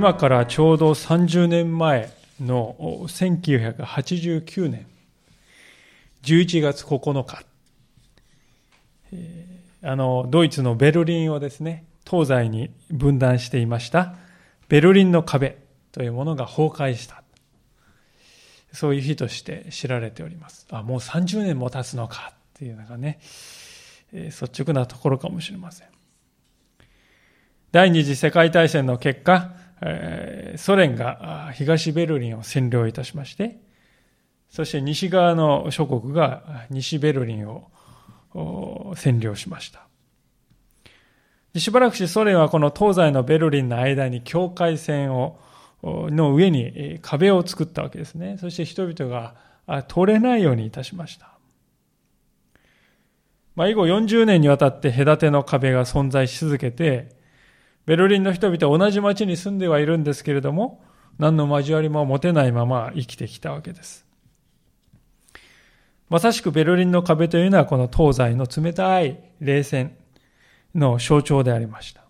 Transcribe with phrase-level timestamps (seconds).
[0.00, 2.10] 今からちょうど30年前
[2.40, 2.74] の
[3.06, 4.86] 1989年。
[6.22, 7.44] 11月9日、
[9.82, 14.14] あのドイツのベルリンをですね東西に分断していました。
[14.70, 15.58] ベルリンの壁
[15.92, 17.22] というものが崩壊した。
[18.72, 20.66] そういう日として知られております。
[20.70, 22.32] あもう30年も経つのか。
[22.32, 23.20] っていうのがね
[24.14, 25.88] 率直なところかもしれません。
[27.70, 29.59] 第二次世界大戦の結果
[30.56, 33.60] ソ連が東ベルリンを占領いたしまして、
[34.50, 37.70] そして西側の諸国が西ベルリンを
[38.34, 39.86] 占領しました。
[41.58, 45.38] しばらくしてソ連はこの東西のベルリンの間に境界線を
[45.82, 48.36] の上に壁を作ったわけですね。
[48.38, 49.34] そして人々が
[49.88, 51.38] 通れないようにいたしました。
[53.56, 57.19] まあ、以後40年にわたって隔ての壁が存在し続けて、
[57.86, 60.82] ベルリンの人々は同じ町に住んではいるんですけれども、
[61.18, 64.06] 何の交わりも持てないまま生きてきたわけです。
[66.08, 69.96] まさしくベルリンの壁というのはこの東西の冷たい冷戦
[70.74, 72.04] の象徴でありました。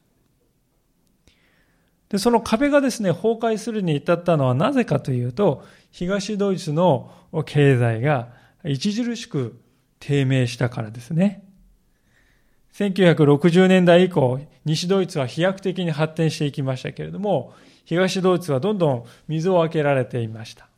[2.09, 7.13] で、その壁がですね、崩壊するに至ったのはなぜかというと、東ドイツの
[7.47, 8.29] 経済が
[8.65, 9.61] 著しく
[10.01, 11.45] 低迷したからですね。
[12.75, 17.53] 1960年代以降、西ドイツは飛躍的に発展していきましたけれども、
[17.85, 20.69] 東ドイツはどんどん水を開けられていました。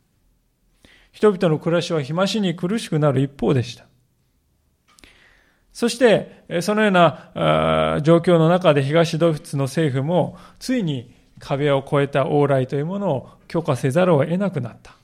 [1.11, 3.85] 人々の暮らしは日増しに苦しくなる一方でした。
[5.71, 14.95] そして、そのような状況の中で東ドイツの政府も、ついに壁を越えた往来というものを許可せざるを得なくなった。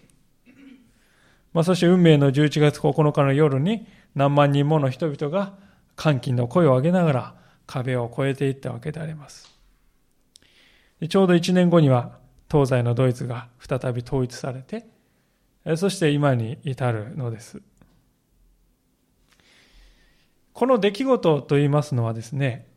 [1.54, 5.54] まあ、そして運命の11月9日の夜に何万人もの人々が
[6.00, 7.36] 歓喜の声を上げながら
[7.68, 9.54] 壁を越えていったわけであります。
[11.10, 12.18] ちょうど1年後には
[12.50, 14.88] 東西のドイツが再び統一されて、
[15.76, 17.62] そして今に至るのです。
[20.54, 22.70] この出来事といいますのはですね、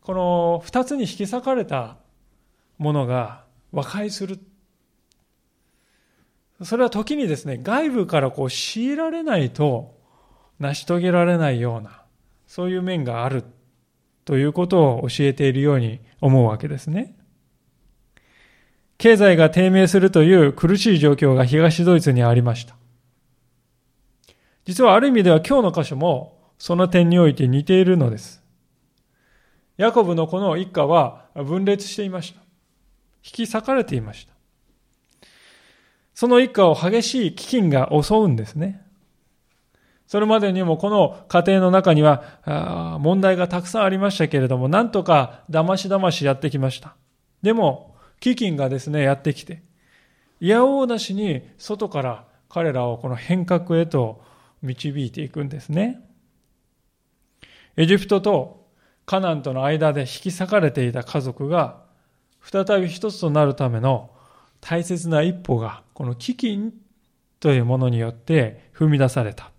[0.00, 1.98] この2つに引き裂かれた
[2.78, 4.40] ものが和解する。
[6.62, 10.00] それは時にですね、外部からこう強いられないと
[10.58, 12.05] 成し遂げられないような、
[12.56, 13.44] そういう面がある
[14.24, 17.14] ということを教えているように思うわけですね。
[18.96, 22.74] 経済が低迷するという苦しい状況が東ドイツにありました。
[24.64, 28.42] 実はある意味では今日の箇所もその点において似ているのです。
[29.76, 32.40] ヤコブのこの一家は分裂していました。
[33.22, 34.32] 引き裂かれていました。
[36.14, 38.85] その一家を激しい飢饉が襲うんですね。
[40.06, 46.94] それまでにもこの家庭の中には問題がたくさんありましたけれども、なんとか騙し騙しやってきました。
[47.42, 49.62] でも、飢饉がですね、やってきて、
[50.40, 54.22] いやおうなしに外から彼らをこの変革へと
[54.62, 56.00] 導いていくんですね。
[57.76, 58.66] エジプトと
[59.06, 61.82] カナンとの間で引き裂かれていた家族が
[62.42, 64.10] 再び一つとなるための
[64.60, 66.70] 大切な一歩がこの飢饉
[67.40, 69.50] というものによって踏み出された。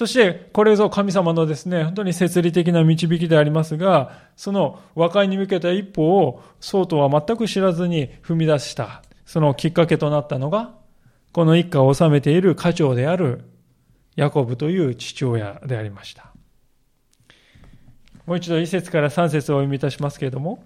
[0.00, 10.72] そして、これぞ神様のですね、本当に設理的な導きでありますが、その和解に向けた一歩を、そうとは全く知らずに踏み出した、そのきっかけとなったのが、
[11.32, 13.44] この一家を治めている家長である
[14.16, 16.32] ヤコブという父親でありました。
[18.24, 20.64] もう一度一節から三節をお読みいたしますけれども、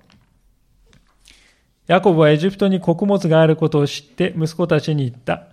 [1.89, 5.49] ヤコブはエジプトに穀物があることを知って息子たちに言った。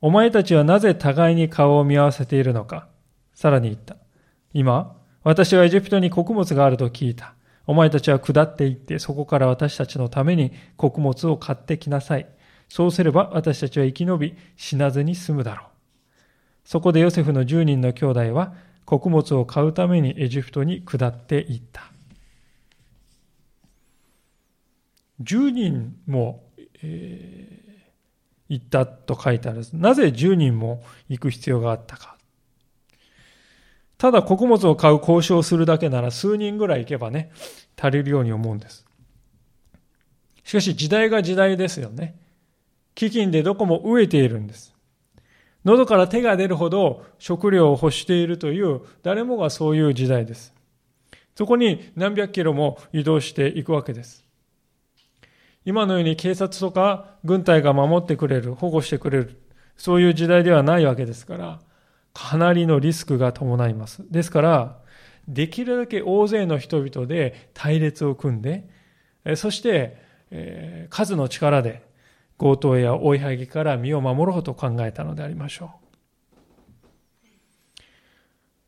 [0.00, 2.88] お前たちはなぜ互いに顔を見合わせているのか
[3.36, 3.96] さらに言った。
[4.54, 7.34] 今、私はエジプトに穀物があると聞いた。
[7.66, 12.26] お前たちは下って行って、そこから私たちのために穀物を買ってきなさい。
[12.70, 15.66] そうすれば私たちは生き延び、死なずに済むだろう。
[16.64, 18.54] そこでヨセフの10人の兄弟は、
[18.86, 21.82] 穀物を買うためにエジプトに下っていった。
[25.20, 26.42] 10人も、
[26.82, 29.62] えー、行ったと書いてある。
[29.74, 32.15] なぜ10人も行く必要があったか。
[33.98, 37.30] ただ穀物を買う交渉をするだけなら数人ぐらい行けばね、
[37.80, 38.86] 足りるように思うんです。
[40.44, 42.16] しかし時代が時代ですよね。
[42.94, 44.74] 飢饉でどこも飢えているんです。
[45.64, 50.54] 喉から手が出るほど食料を欲しているという誰もがそういう時代です。
[51.34, 54.24] そこに何百キロも移動していくわけです。
[55.64, 59.42] 今のように警察とか軍隊が守ってくれる、保護してくれる、
[59.76, 61.60] そういう時代ではないわけですから、
[62.16, 64.02] かなりのリスクが伴います。
[64.10, 64.78] ですから、
[65.28, 68.68] できるだけ大勢の人々で隊列を組んで、
[69.34, 71.82] そしてえ、数の力で
[72.38, 75.68] 強盗や追いはぎから身を守ろうと考えたのでありましょう。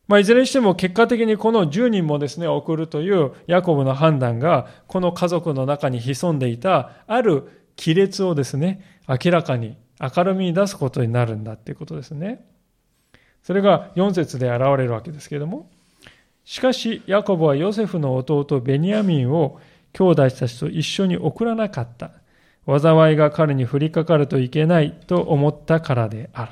[0.07, 12.48] まあ、いずれにしても結果的にこの10人もですね、送るというヤコブの判断が、この家族の中に潜んでいたある亀裂をですね、明らかに明るみに出すことになるんだっていうことですね。
[13.43, 15.69] それが4節で現れるわけですけれども、
[16.45, 19.59] しかし、ヤコブはヨセフの弟ベニヤミンを
[19.93, 22.11] 兄弟たちと一緒に送らなかった。
[22.65, 26.51] 災いが彼に降りかかるといけないと思ったからである。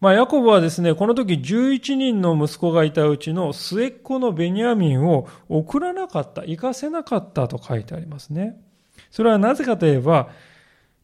[0.00, 8.60] まあ、ヤコブはですね、この時11人の息子がいたうちの末っ子のベニヤミンを送らなかった、行かせなかったと書いてありますね。
[9.10, 10.28] それはなぜかといえば、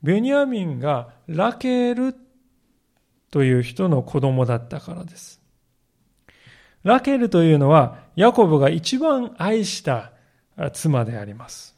[0.03, 2.15] ベニヤミンがラケル
[3.35, 5.41] という人の子供だったからです。
[6.85, 10.13] ラケルというのは、ヤコブが一番愛した
[10.73, 11.77] 妻であります。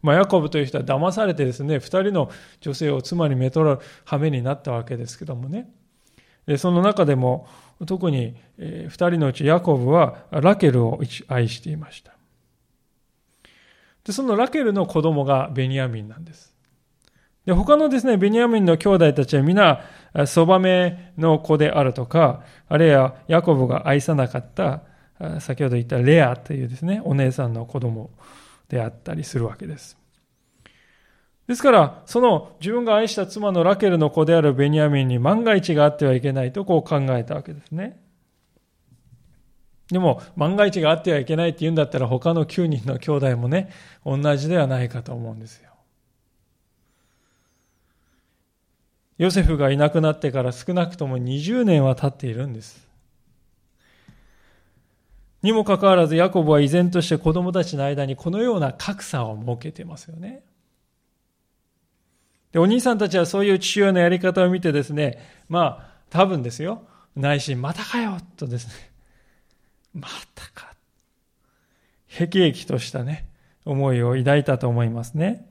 [0.00, 2.30] まあ、ヤコブという人は騙されてですね、二人の
[2.62, 5.70] 女性を妻にめとる羽目になったわけですけどもね。
[6.46, 7.46] でその中でも、
[7.84, 12.14] 特に二人のうちヤコブはラケルを愛していました。
[14.04, 16.56] で、そのラケルの子供がベニヤミンなんです。
[17.48, 19.80] で、他のですね、ベニヤミンの兄弟たちは皆、
[20.26, 24.82] そばめの子であるとか、あるいはヤコブが愛さなかった、
[25.40, 28.10] 先ほど言ったレアというですね、お姉さんの子供
[28.68, 29.96] であったりするわけです。
[31.46, 37.98] ですから、その自分が愛した妻のラケルの子であるベニヤミンに万が一があってはいけないとこう考えたわけですね。
[39.90, 43.70] でも、万が一があってはいけないって言うんだったら他の9人の兄弟もね、
[44.04, 45.67] 同じではないかと思うんですよ。
[49.18, 52.88] ヨセフがいなくなってから少なくとも20年は経っているんです。
[55.42, 60.42] にもかかわらず、ヤコブは依然として子供たちの間にこのような格差を設けてますよね。
[62.52, 65.18] で、お兄さんたちはそういう父親のやり方を見てですね、
[65.48, 66.82] まあ、多分ですよ、
[67.14, 68.72] 内心、またかよとですね、
[69.94, 70.74] またか。
[72.06, 73.28] へきへきとしたね、
[73.64, 75.46] 思いを抱いたと思いますね。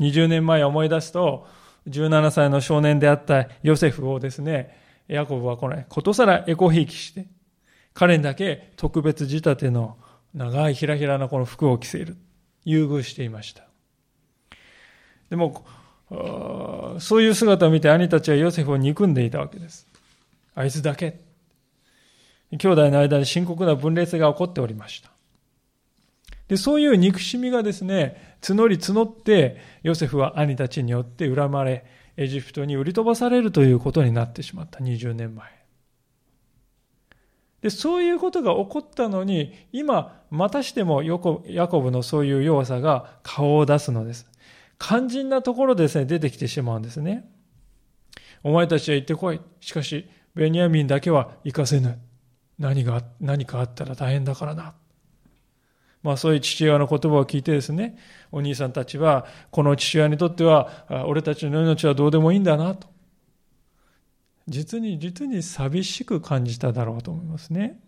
[0.00, 1.46] 20年前思い出すと、
[1.88, 4.78] 17歳の少年であったヨセフをですね、
[5.08, 7.26] ヤコブはこれ、ことさらエコひいきして、
[7.94, 9.98] 彼にだけ特別仕立ての
[10.34, 12.16] 長いひらひらなこの服を着せる。
[12.64, 13.64] 優遇していました。
[15.30, 15.64] でも、
[16.98, 19.86] そういう姿を見て兄たちはヨセフを憎んでいたわけです。
[20.54, 21.20] あいつだけ。
[22.50, 25.10] 兄弟の間に深刻な分裂が起こっておりました。
[26.50, 31.84] で、そういう憎しみがですね、募り募って、ヨセフは兄たちによって恨まれ、
[32.16, 35.48] エジプトに売り飛ばされるということになってしまった、20年前。
[37.62, 41.18] で、そういうことが起こったのに、今、またしてもヤ
[41.68, 44.28] コブのそういう弱さが顔を出すのです。
[44.76, 47.30] 肝心なところでですね、出てきてしまうんですね。
[48.42, 49.40] お前たちは行ってこい。
[49.60, 51.96] しかし、ベニヤミンだけは行かせぬ。
[52.58, 54.74] 何が、何かあったら大変だからな。
[56.02, 57.98] まあそういう父親の言葉を聞いてですね、
[58.32, 62.88] お兄さんたちは、この父親にとっては、俺たちの命はどうでもいいんだなと。
[64.48, 67.80] 実に、実に寂しく感じただろうと思いますね。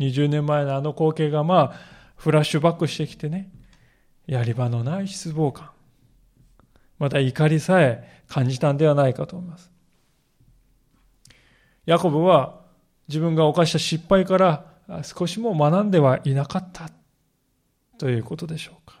[0.00, 1.72] 20年前のあの光景がまあ、
[2.16, 3.50] フラッシュバックしてきてね、
[4.26, 5.70] やり場のない失望感。
[6.98, 9.70] また怒りさえ感じたんではないかと思います。
[11.86, 12.60] ヤコブは
[13.08, 14.66] 自分が犯した失敗から
[15.02, 16.90] 少しも学んではいなかった
[17.98, 18.98] ということでしょうか。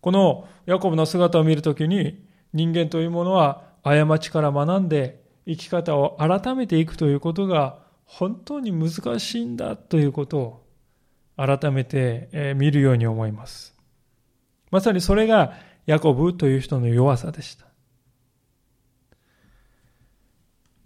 [0.00, 10.66] このヤコブの姿を見るときに人間というものは過ちから学んで生き方を改めていくということが本当に難しいんだということを
[11.36, 13.74] 改めて見るように思います。
[14.70, 15.54] まさにそれが
[15.86, 17.66] ヤコブという人の弱さでした。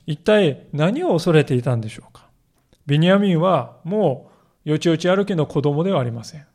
[0.07, 2.29] 一体何を恐れていたんでしょうか
[2.87, 4.34] ビニヤミンはもう
[4.65, 6.47] よちよち歩きの子供ではありません。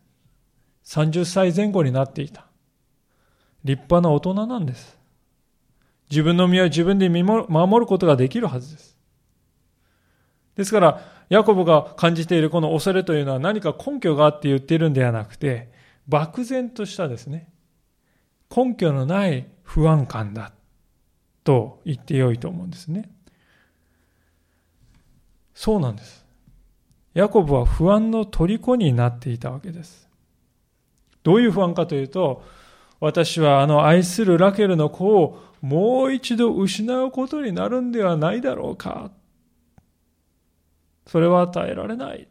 [0.86, 2.48] 30歳前後になっていた。
[3.64, 4.98] 立派な大人なんです。
[6.10, 8.98] 自分の身は自分で守ることができるはずです。
[10.56, 15.72] ですから、ヤコブが感じているこの恐れというのは何か根拠があって言っているんではなくて、
[16.08, 17.52] 漠然としたですね、
[18.54, 20.52] 根拠のない不安感だ
[21.44, 23.12] と言ってよいと思うんですね。
[25.54, 26.26] そうなんです。
[27.20, 30.08] ヤコブは不安の虜になっていたわけです。
[31.22, 32.46] どういう不安かというと、
[33.02, 39.12] 私はあの愛するラケルの子をもう一度失うことになるんではないだろうか。
[41.08, 42.30] それは与えられない。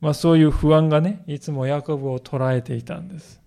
[0.00, 3.40] まあそういう不安がね、いつもヤコブを捉えていたんです。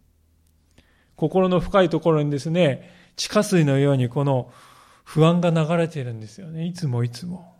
[1.18, 4.50] 心の深いところにですね、地下水のようにこの
[5.04, 6.66] 不安が流れているんですよね。
[6.66, 7.54] いつもいつも。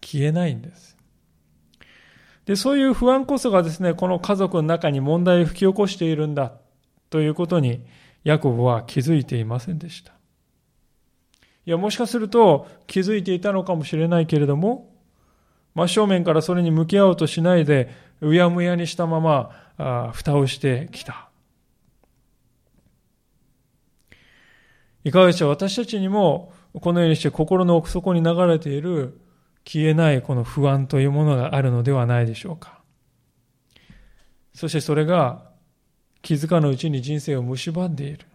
[0.00, 0.97] 消えないんです。
[2.48, 6.52] で、そういう不安こそがですね、この家族の中に問題を引き起こしているんだ
[7.10, 7.84] ということに、
[8.24, 10.12] ヤコブは気づいていませんでした。
[11.66, 14.90] いや、もしかすると気づいていたのかもしれないけれども、
[15.74, 17.90] 真正面からそれに向き合おうとしないで、
[18.22, 21.28] うやむやにしたまま、あ蓋をしてきた。
[25.04, 25.50] いかがでしょう？
[25.50, 29.20] 私たちにもこのようにして心の奥底に流れている
[29.64, 32.80] 消えないこの不安というものがあるのではないでしょうか。
[34.54, 35.44] そしてそれが
[36.22, 38.26] 気づかぬうちに人生を蝕んでいる。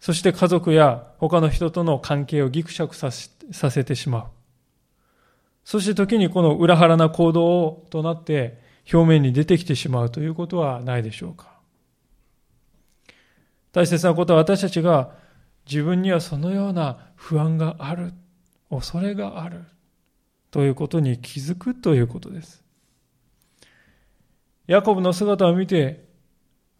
[0.00, 4.26] そして家族や他の人との関係をギクシャクさせてしまう。
[5.64, 8.60] そして時にこの裏腹な行動となって
[8.92, 11.56] 表面に出てきてしまうということはないでしょうか。
[13.72, 15.10] 大切なことは私たちが
[15.68, 18.12] 自分にはそのような不安がある、
[18.70, 19.64] 恐れがある
[20.50, 22.64] ということに気づくということです。
[24.66, 26.04] ヤコブの姿を見て、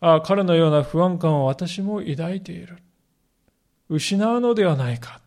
[0.00, 2.78] ああ、彼のような不安感を私も抱いている。
[3.88, 5.20] 失うのではないか。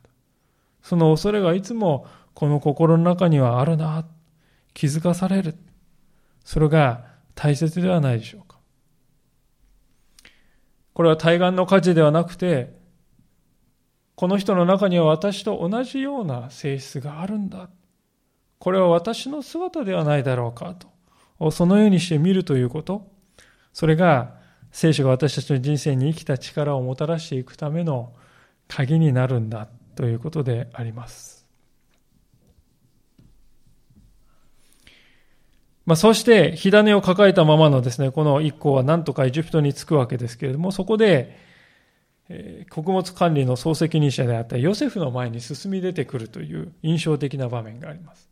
[0.82, 4.06] その恐れがいつもこの心の中にはあるな。
[4.74, 5.56] 気づかされる。
[6.44, 8.58] それが大切ではないでしょうか。
[10.94, 12.79] これは対岸の火事ではなくて、
[14.20, 17.70] この人の中には私と同じような性質があるんだ。
[18.58, 20.76] これは私の姿ではないだろうか
[21.40, 21.52] と。
[21.52, 23.10] そのようにして見るということ。
[23.72, 24.36] それが
[24.74, 28.12] 聖書が私たちの人生に生きた力をもたらしていくための
[28.68, 31.48] 鍵になるんだということであります。
[35.86, 41.48] まあ、そして火種を抱えたままのですね、この一行はなんとかエジプトに着くわけですけれども、そこで、
[42.70, 48.30] 穀物管理の総責任者であったヨセフの前に進み出てくるという印象的な場面があります。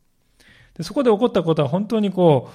[0.75, 2.49] でそこで起こったことは本当にこ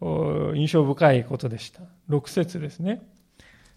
[0.00, 1.82] う、印象深いことでした。
[2.10, 3.02] 6節ですね。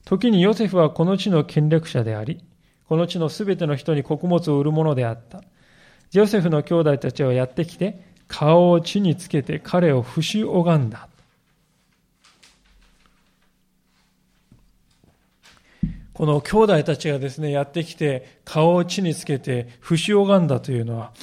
[0.05, 2.43] 時にヨセフはこの地の権力者であり、
[2.87, 5.43] この地のすべての人に穀物を売るものであった。
[6.11, 11.07] ヨセフの兄弟たちはやってきて、顔を地につけて彼を不死拝んだ。
[16.21, 21.13] この兄弟たちがですね、やってきて顔を地につけて不死拝んだというのは、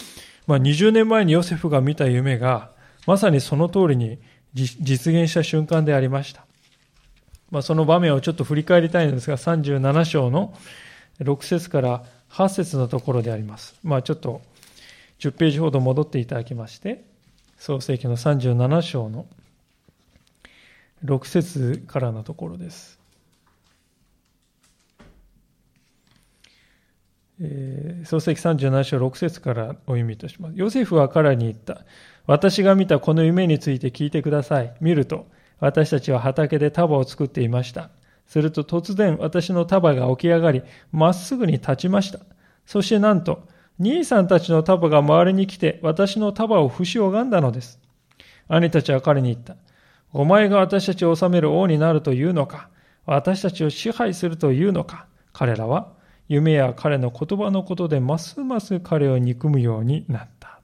[0.48, 2.72] まあ、20年前にヨセフが見た夢が
[3.06, 4.18] まさにその通りに
[4.54, 6.44] 実現した瞬間でありました。
[7.52, 10.52] まあ、その場面をちょっと振り返りたいんですが、37章の
[11.20, 13.78] 6節から8節のところであります。
[13.84, 14.42] まあ、ちょっと
[15.20, 17.04] 10ページほど戻っていただきまして、
[17.56, 19.26] 創世記の37章の
[21.04, 22.97] 6節からのところです。
[27.40, 30.54] えー、創世記37章6節からお読みとします。
[30.56, 31.84] ヨセフは彼に言った。
[32.26, 34.74] 私が見たこの夢について聞いてください。
[34.80, 35.26] 見ると、
[35.60, 37.90] 私たちは畑で束を作っていました。
[38.26, 42.20] すると突然私の束が起き上がり、まっすぐに立ちました。
[42.66, 43.46] そしてなんと、
[43.78, 47.80] 兄さんたちの束が周りに来て私の束を不死拝んだのです。
[48.48, 49.56] 兄たちは彼に言った。
[50.12, 52.68] お前が私たちを治める王になるというのか
[53.04, 55.92] 私たちを支配するというのか彼らは
[56.28, 60.60] 夢や彼の言葉のことでますます彼を憎むようになった。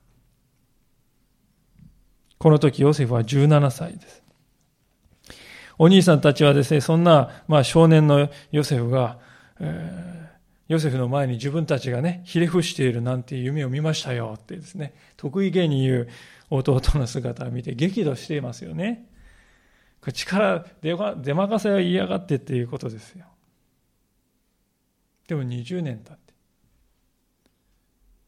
[2.39, 4.23] この時ヨセフは17歳です。
[5.79, 9.19] お兄さんたちはですね、そんな、まあ、少年のヨセフが、
[9.59, 10.25] えー
[10.69, 16.09] ヨセフの前に自分たちがね、ひれ伏しているなんて夢を見ましたよってですね、得意げに言う
[16.51, 19.07] 弟の姿を見て激怒していますよね。
[20.01, 23.27] これ力出任せは言いやがってっていうことですよ。
[25.29, 26.35] でも20年経って、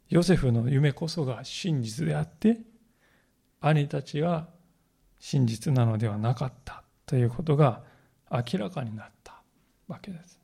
[0.08, 2.58] ヨセフの夢こそが真実であって、
[3.60, 4.48] 兄たちが
[5.18, 7.82] 真実なのではなかったということが
[8.30, 9.42] 明らかになった
[9.88, 10.40] わけです。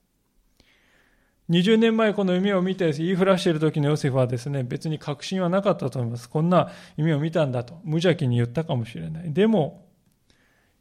[1.51, 6.29] 20年前この夢を見て言いふらしている時のヨセフはですね、別に確信はなかったと思います。
[6.29, 9.33] こんな夢を見たんだと無邪気に言ったかもしれない。
[9.33, 9.87] でも、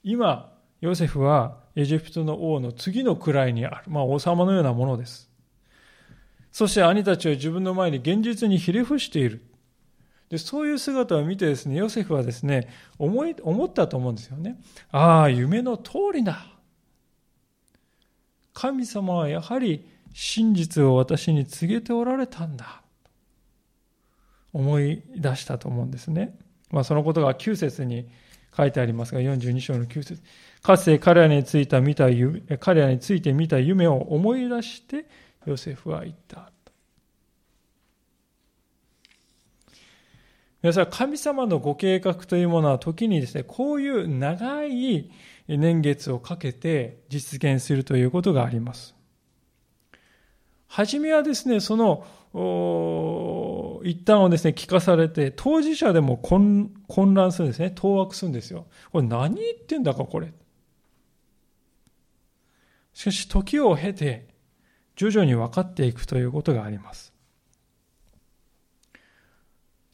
[0.03, 3.83] 今、ヨセフはエジプトの王の次の位にある。
[3.87, 5.30] まあ王様のようなものです。
[6.51, 9.41] そして兄たちは自分の前に現実にひれ伏している。
[10.29, 14.61] でそういう姿を見てですね、ヨセフはですね、思い、思ったと思うんですよね。
[14.91, 16.45] ああ、夢の通りだ。
[18.53, 22.81] 神様はやはり真実を私に告げておられたんだ。
[24.53, 26.37] 思い出したと思うんですね。
[26.69, 28.07] まあ、そのことが9節に
[28.55, 30.21] 書いてありますが、42章の9節
[30.61, 32.07] かつて彼らについた見た
[32.59, 35.05] 彼らについて見た夢を思い出して、
[35.45, 36.51] ヨセフは言った。
[40.61, 45.09] 皆さん、神様のご計画というものは時にですね、こういう長い
[45.47, 48.93] 年月をかけて実現するということがあります。
[50.67, 52.05] はじめはですね、その、
[53.83, 56.71] 一旦をですね、聞かされて、当事者でも混
[57.15, 57.71] 乱するんですね。
[57.73, 58.67] 当惑するんですよ。
[58.91, 60.31] これ何言ってんだか、これ。
[62.93, 64.30] しかし、時を経て、
[64.95, 67.13] 徐々に分かっていくということがあります。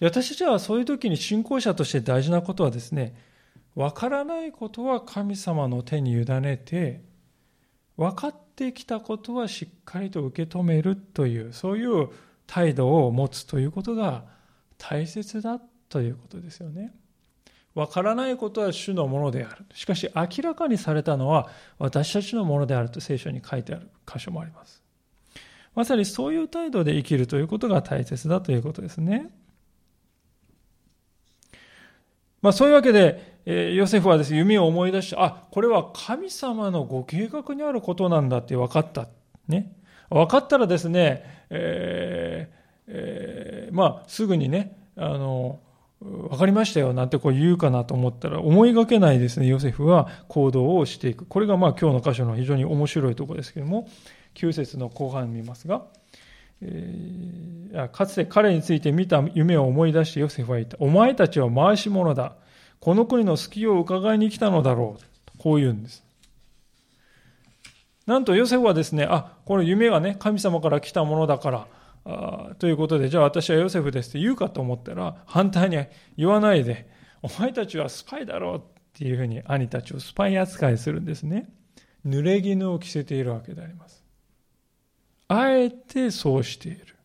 [0.02, 3.16] 私たちはそういう時に信仰者として大事なことはですね、
[3.76, 7.02] わからないことは神様の手に委ねて、
[7.96, 12.10] 分かってきたことはしっかりと受け止めるという、そういう
[12.46, 14.26] 態度を持つということが
[14.78, 16.94] 大切だということですよね。
[17.74, 19.66] わからないことは主のものである。
[19.74, 24.87] しかし明らかにされたのは私たちのものであると聖書に書いてある箇所もあります。
[25.78, 29.30] まさにそういう態度で生きるということが大切だということですね。
[32.42, 39.08] まあ、そういうわけで、え、ヨセフはですね、夢を思い出して、あ、これは神様のご計画にあることなんだって分かった。
[39.48, 39.72] ね。
[40.10, 42.58] 分かったらですね、えー
[42.88, 45.60] えー、まあ、すぐにね、あの、
[46.02, 51.28] 分かりましたよなんてこう言うかなと思ったら思いがけないですね、ヨセフは行動をしていく。
[51.28, 53.88] これがまあ今日の箇所の非常に面白いところですけども、
[54.38, 55.84] 9節の後半見ますが、
[56.62, 60.78] えー、かつて彼について見た夢を思い出してヨセフは言った。
[60.80, 62.36] お前たちは回し者だ。
[62.80, 65.02] この国の隙を伺いに来たのだろう。
[65.26, 66.04] とこう言うんです。
[68.06, 71.68] なんとヨセフはですね、あ、この夢はね、神様から来たものだから、
[72.06, 75.78] あということで、じゃあ私はヨセフですって言うかと思ったら、反対に
[76.16, 76.90] 言わないで、
[77.22, 78.62] お前たちはスパイだろうっ
[78.94, 81.50] ていうふうに兄たちをスパイ扱いするんですね。
[82.06, 83.97] 濡れ衣を着せているわけであります。
[85.28, 86.96] あえてそうしている。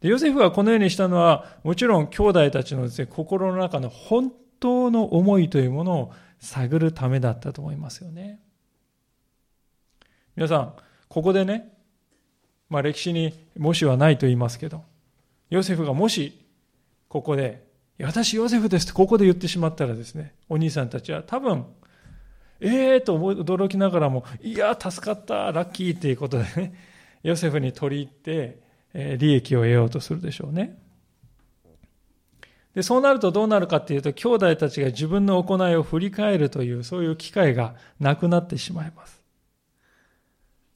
[0.00, 8.40] でヨセフがこのようにしたのは、もちろん兄弟たちのです、ね、心の中の本当の思いというものを探るためだったと思いますよね。
[10.36, 10.74] 皆さん、
[11.08, 11.72] ここでね、
[12.68, 14.84] まあ、歴史にもしはないと言いますけど、
[15.48, 16.38] ヨセフがもし
[17.08, 17.64] ここで、
[18.00, 21.64] 私ヨセフですってここで言ってしまったらですね、お兄さんたちは多分
[22.60, 26.74] ええー、と驚きながらも、いや、助かった、ラッキーっていうことでね、
[27.22, 28.60] ヨセフに取り入って、
[28.94, 30.78] え利益を得ようとするでしょうね。
[32.74, 39.22] で、そうなるとどうなるかっていうと、兄弟たちが自分の行いを振り返るという、そういう機会がなくなってしまいます。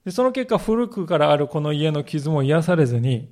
[0.05, 3.31] でその結果、古くからあるこの家の傷も癒されずに、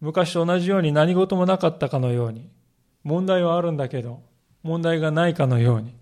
[0.00, 2.48] 昔と同じように何事もなかったかのように、
[3.04, 4.22] 問題はあるんだけど、
[4.62, 5.94] 問題がないかのように、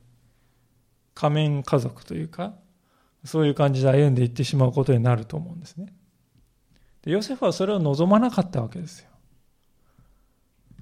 [1.16, 2.54] 仮面家族というか、
[3.24, 5.92] そういう感じで歩んでいってしまうことになると思うんですね。
[7.02, 9.08] でヨセフはそれを望まなかったわけですよ。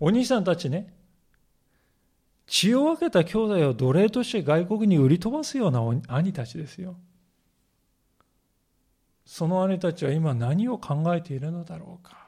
[0.01, 0.93] お兄さんたちね、
[2.47, 6.97] 血を分けた兄弟を奴隷として外国に売り飛ばすような兄たちですよ。
[9.25, 12.25] その兄たちは今何を考えているのだろうか。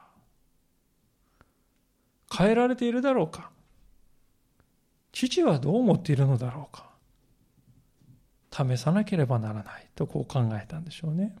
[2.33, 3.51] 変えられているだろうか。
[5.11, 6.86] 父はどう思っているのだろうか。
[8.51, 11.35] 試さなければならないとこう考えたんでしょうね。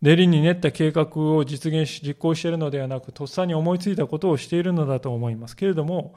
[0.00, 6.14] 練りに練った計画を実現し実行しているのではなくとっさに思いついたことをしているのだと思いますけれども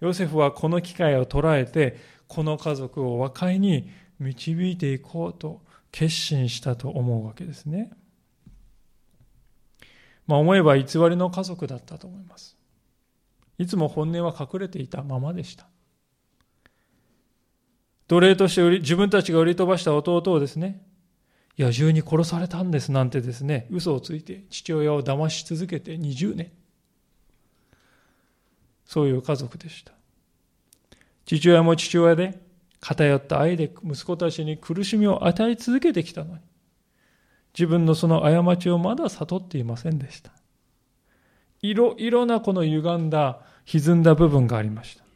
[0.00, 7.92] ヨセフはこの機会を捉えてこの家族を和解に導いていこうと決心したと思うわけですね。
[10.26, 12.56] まあ思えば偽りの家族だったと思います。
[13.58, 15.68] いつも本音は隠れていたままでした。
[18.08, 20.82] 奴隷として売り自分たちが売り飛ばした弟をですね、
[21.58, 26.50] 野獣に殺されたんですなんてですね、嘘をついて父親を騙し続けて20年。
[28.86, 29.92] そういう家族でした。
[31.26, 32.40] 父親も父親で
[32.80, 36.40] 偏った愛で息子たちに苦しみを与え続けてきたのに、
[37.52, 40.32] 自分のその過ちをまだ悟っていませんでした。
[41.60, 45.07] いろいろなこの歪んだ、歪んだ部分がありました。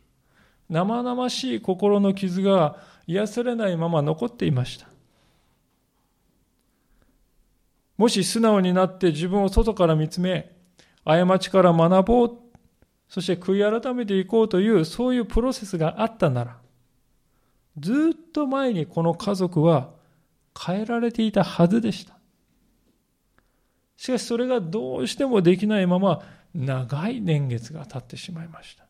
[0.72, 4.88] 生々しい心の傷が癒されないまま残っていました。
[7.98, 10.50] もし素直になって自分を外から見つめ、
[11.04, 12.38] 過ちから学ぼう、
[13.06, 16.56] そして悔い改めていこうという、そういうプロセスがあったなら、
[17.78, 19.90] ずっと前にこの家族は
[20.58, 22.16] 変えられていたはずでした。
[23.98, 26.22] しかしそれがどうしてもできないまま
[26.54, 28.86] 長い年月が経ってしまいました。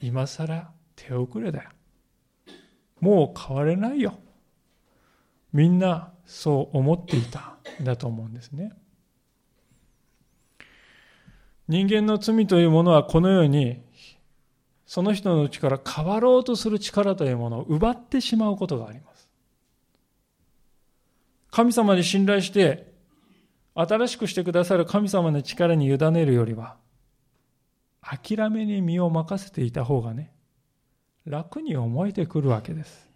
[0.00, 1.70] 今更手遅れだよ。
[3.00, 4.18] もう変われないよ。
[5.52, 8.72] みんなそう思っていたんだと思うんですね。
[11.68, 13.82] 人間の罪というものはこのように
[14.86, 19.28] その人のうちから変わろうとする力というものを奪ってしまうことがあります。
[21.50, 22.92] 神様に信頼して
[23.74, 26.76] 新しくしてくださる神様の力に委ねるよりは
[28.08, 30.32] 諦めに身を任せていた方がね
[31.26, 33.08] 楽に思えてくるわけです。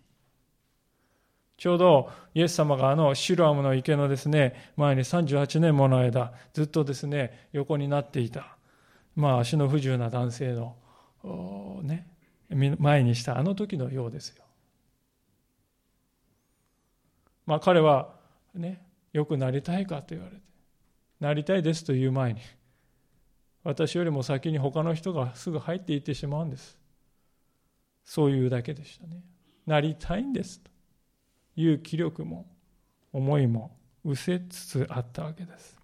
[1.57, 8.57] ちょうどイエス様があのシルアムの池のですね前に38年もの間ずっとですね横になっていた
[9.15, 10.77] まあ足の不自由な男性の
[11.83, 12.09] ね
[12.51, 14.45] 前にしたあの時のようですよ。
[17.47, 18.15] まあ彼は
[18.55, 20.43] ねよくなりたいかと言われて
[21.21, 22.41] なりたいですという前に
[23.65, 26.79] 私よりも先に他の人がすぐ入っていってしまうんです。
[28.05, 29.23] そういうだけでしたね。
[29.67, 30.71] なりたいんですと
[31.55, 32.51] いう気力も
[33.13, 35.79] 思いも失せつつあったわけです。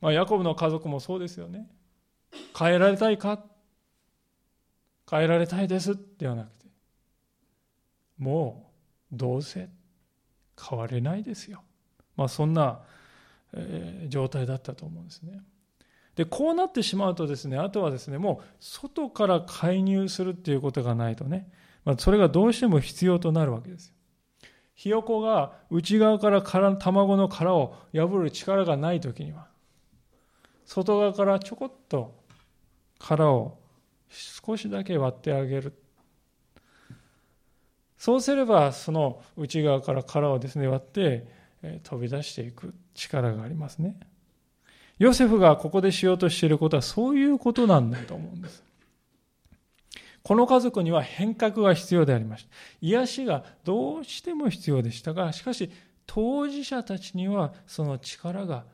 [0.00, 1.70] まあ、ヤコブの家族もそうですよね。
[2.58, 3.44] 変えられたいか？
[5.08, 6.66] 変えられたいですではなくて、
[8.18, 8.72] も
[9.12, 9.68] うどうせ
[10.60, 11.62] 変われないですよ。
[12.16, 12.80] まあ、そんな、
[13.52, 15.40] えー、状態だったと思うんですね。
[16.16, 21.48] でこうなってしまうとですねあとはですねもう外から介入するっていうことがないとね、
[21.84, 23.92] まあ、それがどうしても必要となるわけですよ。
[24.74, 29.46] ひよこが内側から殻卵の殻を破る力がない時には
[30.66, 32.14] 外側からちょこっと
[32.98, 33.58] 殻を
[34.10, 35.72] 少しだけ割ってあげる
[37.96, 41.26] そうすればその内側から殻をですね割って
[41.82, 43.98] 飛び出していく力がありますね。
[44.98, 48.64] ヨセフがここでしようとしていることはそういうことなんだと思うんです。
[50.22, 52.50] この家族には変革が必要でありました。
[52.80, 55.70] 癒しがどうしても必要でしたが、しかし
[56.06, 58.64] 当事者たちにはその力が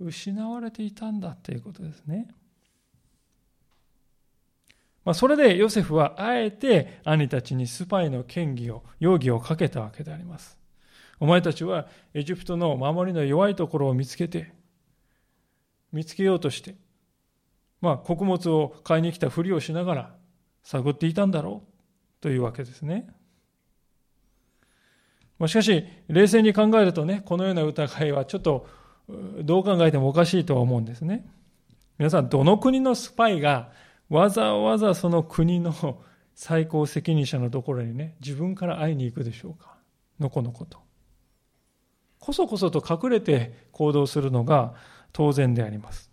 [0.00, 2.28] 失われていたんだということですね。
[5.04, 10.56] まあ、それでヨセフはあえて兄たちにスパイの嫌疑を、容疑をかけたわけであります。
[11.18, 14.52] お前たちはエジプトの守りの弱いところを見つけて、
[15.92, 16.74] 見つけようとして、
[17.80, 20.14] まあ、穀物を買いに来たふりをしながら
[20.62, 23.08] 探っていたんだろうというわけですね。
[25.38, 28.66] まあ、しかし、冷静に考えるとね、このような疑いはちょっと
[29.42, 31.26] どう考えてもおかしいとは思うんですね。
[31.98, 33.70] 皆さん、どの国のスパイが
[34.08, 36.02] わざわざその国の
[36.34, 39.76] 最高責任者のところにね、自分から会いに行くでしょうか。
[40.20, 40.78] のこのこと。
[42.18, 44.74] こそこそと隠れて行動するのが
[45.12, 46.10] 当然であります。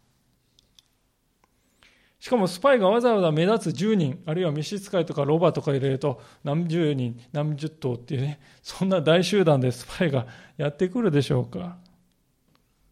[2.19, 11.77] しかもスパイがわざわざ目立つ10人、あるいは召使いとかロバとか入れると何十人、何十頭っていうね、そんな大集団でスパイがやってくるでしょうか。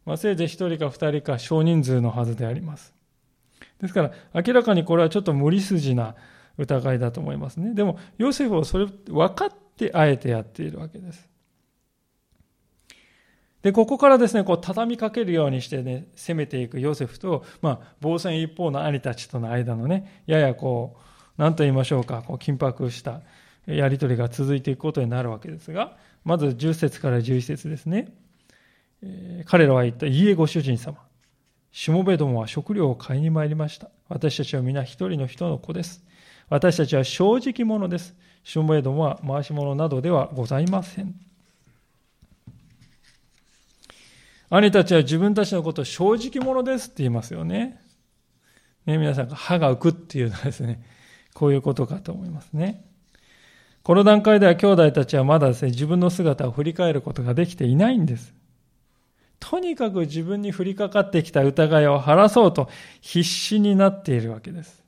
[0.06, 2.96] まあ、せいぜい1人か2人か少人数のはずであります。
[3.82, 6.15] ですから、明らかにこれはちょっと無理筋な
[6.58, 7.74] 疑いだと思いますね。
[7.74, 11.30] でも、ヨセフはそれ分かってあえてやっているわけです。
[13.67, 21.01] で、ここからですね、こう畳みかけるようにしてね、攻めていくヨセフと、まあ、防戦一方の兄たちとの間のね、ややこう、
[21.36, 23.19] 何と言いましょうか、こう緊迫した
[23.65, 28.08] やりとりが続いていくことになるわけですが、まず10節から11節ですね。
[29.03, 30.99] えー、彼らは言った、いえご主人様。
[31.73, 33.91] しもべどもは食料を買いに参りました。
[34.08, 36.06] 私たちは皆一人の人の子です。
[36.47, 38.15] 私たちは正直者です。
[38.45, 41.27] しもべどもは回し物などではございません。
[44.49, 47.81] 兄たちは自分たちのことを正直者ですって言いますよね。
[48.86, 50.81] ね、皆さん歯が浮くっていうのはですね、
[51.33, 52.86] こういうことかと思いますね。
[53.83, 58.33] この段階では兄弟たちはまだですね、自分の姿を振り返ることができていないんです。
[59.39, 62.69] とにかく自分に降りかかってきた疑いを晴らそうと
[63.01, 64.83] 必死になっているわけです。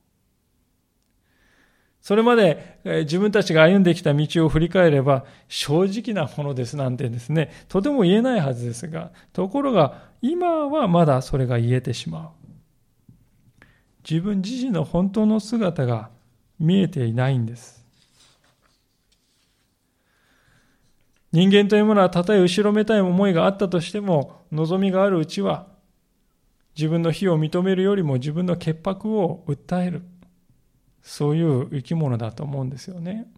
[2.02, 12.30] それまで自分たちが歩んできた道を振り返れば正直なものですなんてですね、とても言えないはずですが、ところが今はまだそれが言えてしまう。
[14.10, 16.10] 自分自身の本当の姿が
[16.58, 17.86] 見えていないんです。
[21.32, 25.68] 人間というものはたとえ後ろめたい思いがあったとしても望みがあるうちは
[26.76, 30.02] 自分の非を認めるよりも自分の潔白を訴える。
[31.02, 33.32] そういう生き物だと思うんですよね。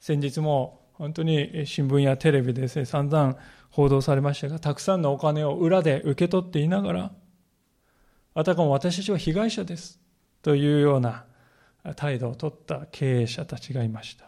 [0.00, 3.36] 先日も本当に新聞やテレビででね、散々
[3.70, 7.12] 報道されましたが、たくさんのお金を裏で受け取っていながら、
[8.34, 10.00] あたかも私たちは被害者です。
[10.42, 11.24] というような
[11.96, 14.26] 態度を取った経営者たちがいました。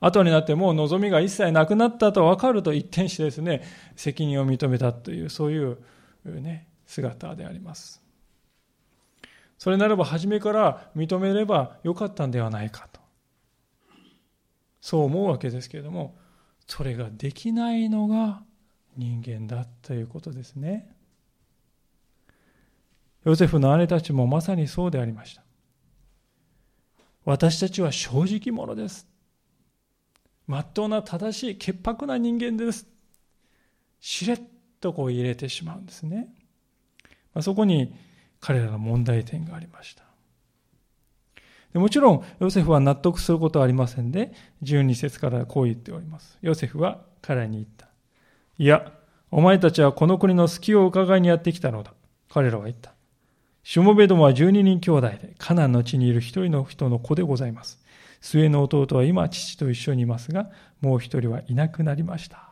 [0.00, 3.62] 後になってもう望みが一切なくなったと分かると一転してですね、
[3.96, 5.78] 責任を認めたという、そういう
[6.24, 7.99] ね、姿であります。
[9.60, 12.98] それならば初めから認めればよかったんではないかと。
[14.80, 16.16] そう思うわけですけれども、
[16.66, 18.42] それができないのが
[18.96, 20.90] 人間だということですね。
[23.26, 25.42] ヨセフの姉たちもまさにそうでありました。
[27.26, 29.06] 私たちは正直者です。
[30.46, 32.86] まっとうな正しい潔白な人間です。
[34.00, 34.40] しれっ
[34.80, 36.32] とこう入れてしまうんですね。
[37.34, 37.94] まあ、そこに
[38.40, 40.04] 彼らの問題点がありました。
[41.78, 44.32] もちろん、ヨセフは納得することはありませんで、
[44.64, 46.36] 12節からこう言っております。
[46.42, 47.86] ヨセフは彼に言った。
[48.58, 48.92] いや、
[49.30, 51.94] お前たちはこの国の隙を伺いにやってきたのだ。
[52.28, 52.92] 彼らは言った。
[53.62, 57.78] しもべどもは12人兄弟で、カナンの地にいる一人の人の子でございます。
[58.20, 60.50] 末の弟は今父と一緒にいますが、
[60.80, 62.49] もう一人はいなくなりました。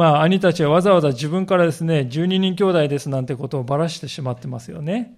[0.00, 5.14] まあ、兄たちはわざわざ自分からですね、12人兄弟ですなんてことをばらしてしまってますよね。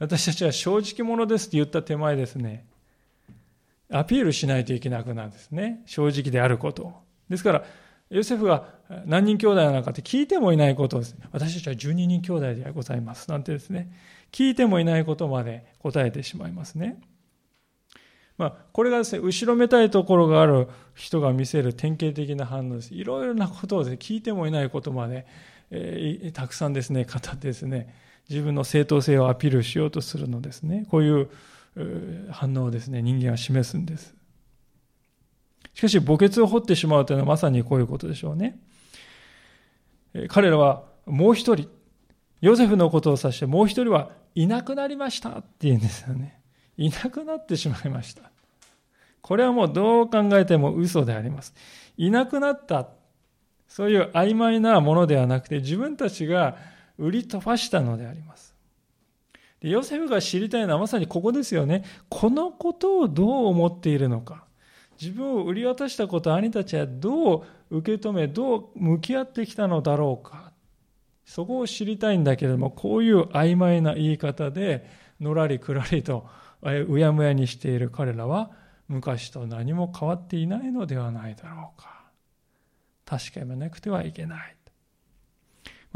[0.00, 2.66] 私たちは正直者ですって言った手前ですね、
[3.92, 5.84] アピールしないといけなくなるんですね。
[5.86, 6.94] 正直であること。
[7.30, 7.64] ですから、
[8.10, 8.64] ヨセフが
[9.06, 11.16] 何人兄弟なのかって聞いてもいないことです。
[11.30, 13.30] 私たちは12人兄弟でございます。
[13.30, 13.88] なんてですね、
[14.32, 16.98] 聞いてもいないことまで答えてしまいますね。
[18.38, 22.94] まあ、これがですね、後ろめたいところがある人が見せる典型的な反応です。
[22.94, 25.26] いろいろなことをです、ね、聞いてもいないことまで、
[25.70, 27.92] えー、たくさんですね、語ってですね、
[28.30, 30.86] 自分の正当性をアピールしようとするのですね。
[30.88, 31.28] こういう
[32.30, 34.14] 反応をですね、人間は示すんです。
[35.74, 38.58] しかし、墓穴を掘ってしまうというのはまさにこういうことでしょうね。
[40.28, 41.68] 彼らはもう一人、
[42.40, 46.37] ヨセフのことを指してもう一人はいなくなりましたって言うんですよね。
[46.78, 48.30] いなくなってしまいました。
[49.20, 51.52] これはもうどう考えても嘘であります。
[51.98, 52.88] いなくなった。
[53.66, 56.56] そういう曖昧なものではなくて自分たちが
[56.96, 58.54] 売り飛ばしたのであります。
[59.60, 61.84] でヨセフが知りたいのはまさにここですよね。
[62.08, 64.44] このことをどう思っているのか。
[65.00, 70.52] 自分を売り渡したことを兄たちはどう受け止め、どう向き合ってきたのだろうか。
[71.24, 74.88] そこを知りたいんだけれども、こういう曖昧な言い方で、
[75.20, 76.26] のらりくらりと
[76.62, 78.50] うやむやにしている彼らは
[78.88, 81.98] 昔と何も変わっていないのではないだろうか。
[83.04, 84.58] 確かめなくてはいけない。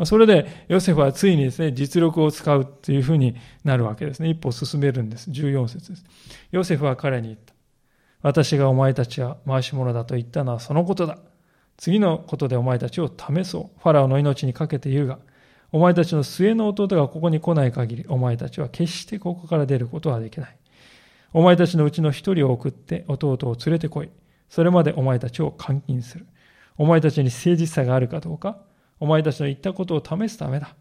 [0.06, 4.30] それでヨセフはついにですね、実力を使うというふうになるわけですね。
[4.30, 5.30] 一歩進めるんです。
[5.30, 6.04] 14節です。
[6.50, 7.52] ヨセフは彼に言った。
[8.22, 11.18] 私がお前たちは回し者だと言ったのはそのことだ。
[11.76, 13.80] 次のことでお前たちを試そう。
[13.80, 15.18] ファラオの命にかけて言うが、
[15.72, 20.56] お前たちの末の弟がここに来ない限り、お前たちは決してここから出ることはできない。
[21.32, 24.10] お前たちのうちの一人を送って弟を連れてこい。
[24.50, 26.26] それまでお前たちを監禁する。
[26.76, 28.58] お前たちに誠実さがあるかどうか、
[29.00, 30.76] お前たちの言ったことを試すためだ。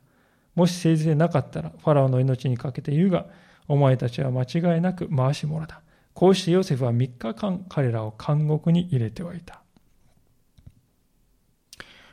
[0.56, 3.28] もし誠実でなかったら、ファラオの命にかけて言うが、
[3.70, 5.82] お前たちは間違いなく回し者だ。
[6.14, 9.61] こうしてヨセフは3日間彼らを監獄に入れておいた。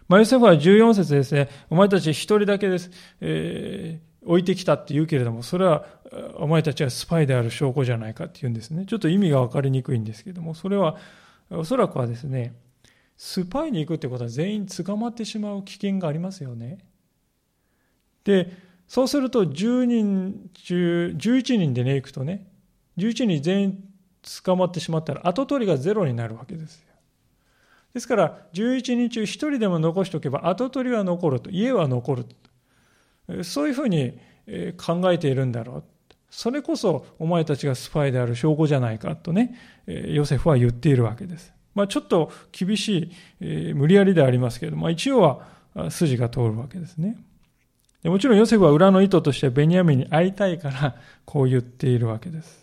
[0.09, 2.90] まあ、ヨセフは14節ですね、お前たち一人だけです、
[3.21, 5.85] えー、置いてきたって言うけれども、それは
[6.37, 8.87] お前たちはスパイである証拠じゃないかって言うんですね。
[8.87, 10.97] ちょっと意味が分かりにくいんですけども、それは
[11.51, 12.55] おそらくはですね、
[13.18, 16.79] スパイに行くってことは全員捕まってしまう危険がありますよね。
[18.25, 18.53] で、
[18.87, 22.47] そうすると10人中、11人でね、行くとね、
[22.97, 23.85] 11人全員
[24.44, 26.88] 捕まってしまったら後取りがゼロになるわけです。
[27.94, 32.24] ですから、11人中1人でも残しておけば、後取りは残ると、家は残る
[33.27, 33.44] と。
[33.44, 34.18] そういうふうに
[34.77, 35.85] 考えているんだろう。
[36.31, 41.53] それこそ、お前たちがスパイである証拠じゃないかとね、ヨセフは言っているわけです。
[41.74, 47.16] まあ、ちょっと厳しい、無理やりでありますけれども、一応は筋が通るわけですね。
[48.05, 52.58] もちろんヨセフは裏の意図としてベニヤミンに会いたいから、こう言っているわけです。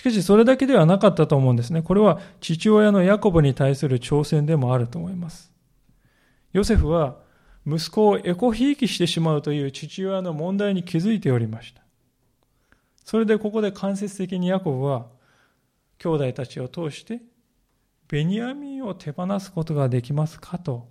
[0.00, 1.82] しかしそれだけではなかったと思うんですね。
[1.82, 5.52] これは父親のヤコブに対する挑戦でもあると思います。
[6.54, 7.18] ヨセフは
[7.66, 11.82] 息子をエコひいきしてしまうという父親の問題に気づいておりました。
[13.04, 15.08] それでここで間接的にヤコブは
[15.98, 17.20] 兄弟たちを通して
[18.08, 20.88] ベニヤミンを手放すことができますかと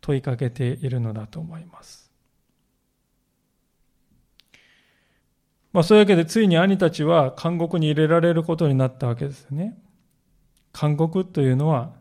[0.00, 2.05] 問いかけているのだと思います。
[5.76, 9.76] まあそういうわけでついに兄たちは監獄に入れられることになったわけですね。
[10.72, 11.92] 監獄というのは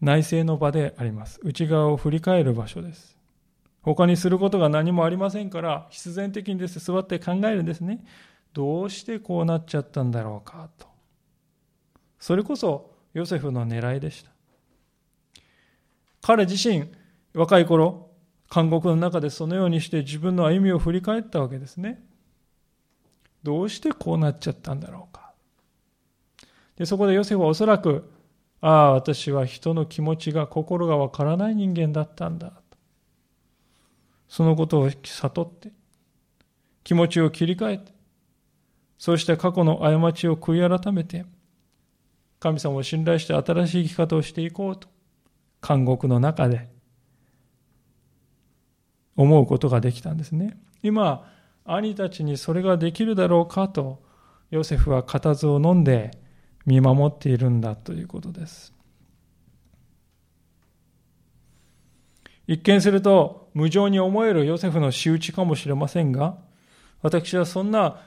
[0.00, 1.38] 内政の場であります。
[1.44, 3.16] 内側を振り返る場所です。
[3.82, 8.04] 他にすることが何もありませんから、必然的にです、座って考えるんですね。
[8.54, 10.88] どうしてこうなっちゃったんだろうかと。
[12.18, 14.32] それこそヨセフの狙いでした。
[16.22, 16.90] 彼自身、
[17.34, 18.10] 若い頃、
[18.52, 22.02] 監獄の中でそのようにして自分の歩みを振り返ったわけですね。
[23.42, 25.32] どうしてこうなっちゃったんだろうか。
[26.76, 28.10] でそこでヨセフはおそらく、
[28.60, 32.52] ああ、私は人の気持ちが、心がわからない人間だったんだ。
[34.28, 35.72] そのことを悟って、
[36.84, 37.92] 気持ちを切り替えて、
[38.98, 41.24] そうして過去の過ちを悔い改めて、
[42.40, 44.88] 神様を信頼して新しい生き方をしていこうと、
[45.66, 46.68] 監獄の中で
[49.16, 50.56] 思うことができたんですね。
[50.82, 51.28] 今、
[51.68, 54.02] 兄たちにそれができるだろうかと、
[54.50, 56.10] ヨセフは固唾を飲んで
[56.66, 58.74] 見守っているんだということです。
[62.46, 66.38] 一見すると無情に思えるヨセフの仕打ちかもしれませんが、
[67.02, 68.00] 私はそんな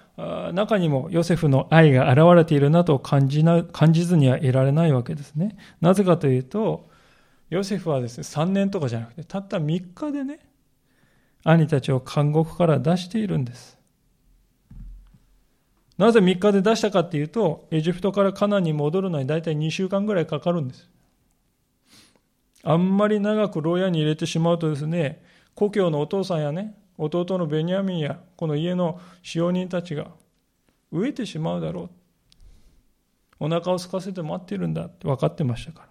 [0.54, 5.58] 中にもヨセフの愛が現れているなと感じな感じずにはいられないわけですね。
[5.80, 6.90] なぜかというと、
[7.50, 10.40] ヨセフはですね、3年とかじゃなくて、たった3日でね、
[11.44, 13.78] 兄たちを監獄から出しているんです。
[15.98, 20.90] なぜ3日で出したかっていうと、エジプトからカナンに戻るのに大体2週間ぐらいかかるんです。
[22.64, 25.24] あんまり長く牢屋に入れてしまうとですね、
[25.56, 30.08] 故郷のお父さんやね、弟のベニヤミンやこの家の使用人たちが
[30.94, 31.90] 飢えてしまうだろう。
[33.40, 35.91] お腹を空かせて待っているんだって分かってましたから。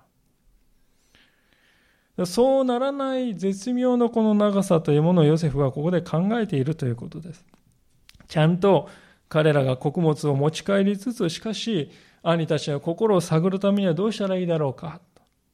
[2.27, 7.45] そうならない絶妙のこの長さというものをヨセフはここで考えているということです。
[8.29, 8.89] ちゃんと
[9.29, 11.91] 彼らが穀物を持ち帰りつつ、しかし
[12.23, 15.01] 兄たちの心を探るためにはどうしたらいいだろうか。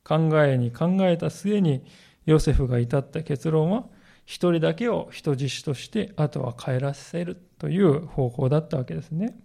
[0.05, 1.85] 考えに考えた末に
[2.27, 3.87] ヨセフが至った結論は
[4.25, 9.37] 一人だけを人質としてあとは帰らせるという方法だったわけですね。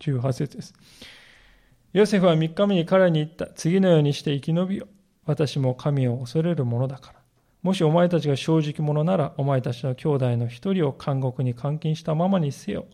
[0.00, 0.74] 18節です。
[1.92, 3.46] ヨセフは3日目に彼に言った。
[3.46, 4.99] 次のようにして生き延びよう。
[5.30, 7.20] 私も神を恐れるものだから。
[7.62, 12.86] もしお前たちが正直者なら、お前たちの兄弟の一人を監獄に監禁したままにせよ。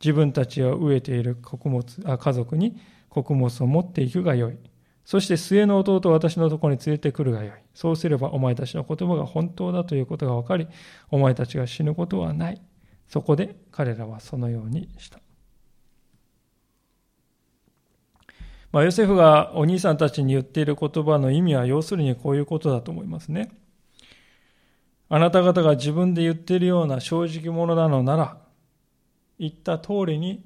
[0.00, 4.58] 自分たちを飢えている穀物あ家族に穀物を持っていくがよい。
[5.04, 7.52] そして末の弟を私のところに連れてくるがよい。
[7.74, 10.66] そうすればお前たちの言葉が本当だということが分かり、
[11.10, 12.60] お前たちが死ぬことはない。
[13.08, 15.20] そこで彼らはそのようにした。
[18.76, 23.50] まあ、ヨセフがお兄さんたちに言っている言葉の意味は要するにこういうことだと思いますね。
[25.08, 28.36] あなた方が自分で言っているような正直者なのなら、
[29.38, 30.44] 言った通りに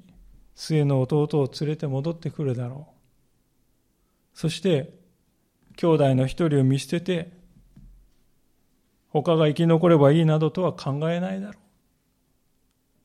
[0.55, 2.87] 末の弟を連れて戻ってくるだろ
[4.33, 4.37] う。
[4.39, 4.93] そして
[5.75, 7.33] 兄弟の一人を見捨てて
[9.09, 11.55] 他が生き残ればいいなどとは考えないだろう。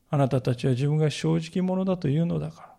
[0.09, 2.76] あなたたちは自分が正直者だというのだから。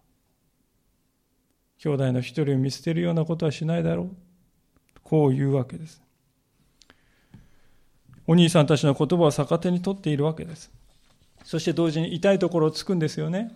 [1.78, 4.10] 兄弟の一人を見捨てるようなことはしないだろう。
[5.02, 6.02] こう言うわけです。
[8.26, 10.70] お兄さんたちの言葉を逆手に取っているわけです。
[11.44, 13.54] そして同時に痛いところをつくんですよね。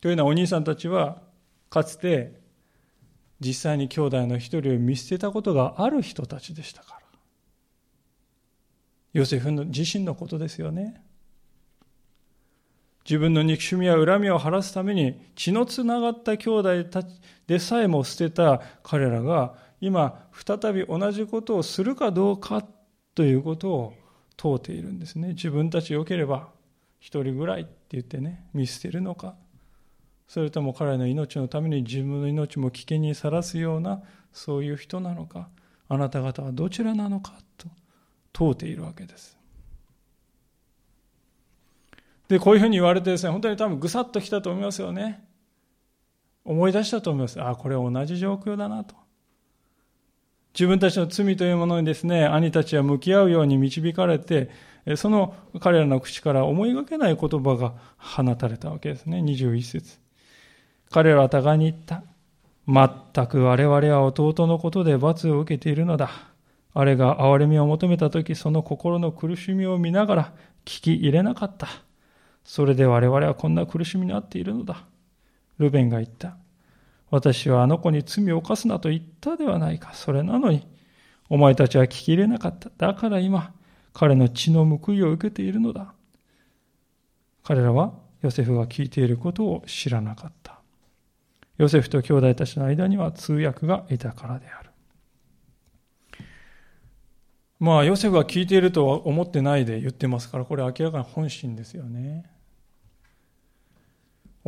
[0.00, 1.22] というのはお兄さんたちは
[1.70, 2.38] かつて
[3.40, 7.00] 実際に兄弟の一人を見捨てたことがある人たちでしたから。
[9.14, 11.02] ヨセフの自身のことですよね。
[13.08, 22.66] 自分の憎しみや恨みを晴らすために血のつながった兄弟たちでさえも捨てた彼らが今再び同じことをするかどうか
[23.14, 23.94] ということを
[24.36, 25.28] 問うているんですね。
[25.28, 26.48] 自分たち良ければ
[26.98, 29.36] 一人ぐらいって言ってね見捨てるのか。
[30.26, 34.02] それとも彼の命のために自分の命も危険にさらすような
[34.32, 35.48] そういう人なのか。
[35.88, 37.68] あなた方はどちらなのかと
[38.32, 39.35] 問うているわけです。
[42.28, 45.24] でこういうふうに言われてですね本当に多分ぐさっときたと思いますよね
[46.44, 48.94] 思い出したと思いますああこれ同じ状況だなと
[50.54, 54.50] 自分たちの罪というものにですね兄たちは向き合うように導かれて
[54.96, 59.98] その彼らの口から思いがけない言葉が放たれたわけですね21節
[60.90, 62.02] 彼らは互いに言った。
[62.66, 66.10] 全く我々は弟のことで罰を受けているのだ。
[66.74, 70.32] あれが憐れみを求めたとき、その心の苦しみを見ながら
[70.64, 71.68] 聞き入れなかった。
[72.46, 74.84] それで我々はこんな苦しみにあっているのだ。
[75.58, 76.36] ルベンが言った。
[77.10, 79.92] 私はあの子に罪を犯すなと言ったではないか。
[79.94, 80.64] それなのに、
[81.28, 82.70] お前たちは聞き入れなかった。
[82.78, 83.52] だから今、
[83.92, 85.92] 彼の血の報いを受けているのだ。
[87.42, 90.60] 彼らはヨセフが聞いていることを知らなかった。
[91.58, 94.70] ヨセフと兄弟たちの間には通訳がいたからである。
[97.58, 102.35] まあ、ヨセフが聞いているとは思ってないで言ってますから、これ明らかに本心ですよね。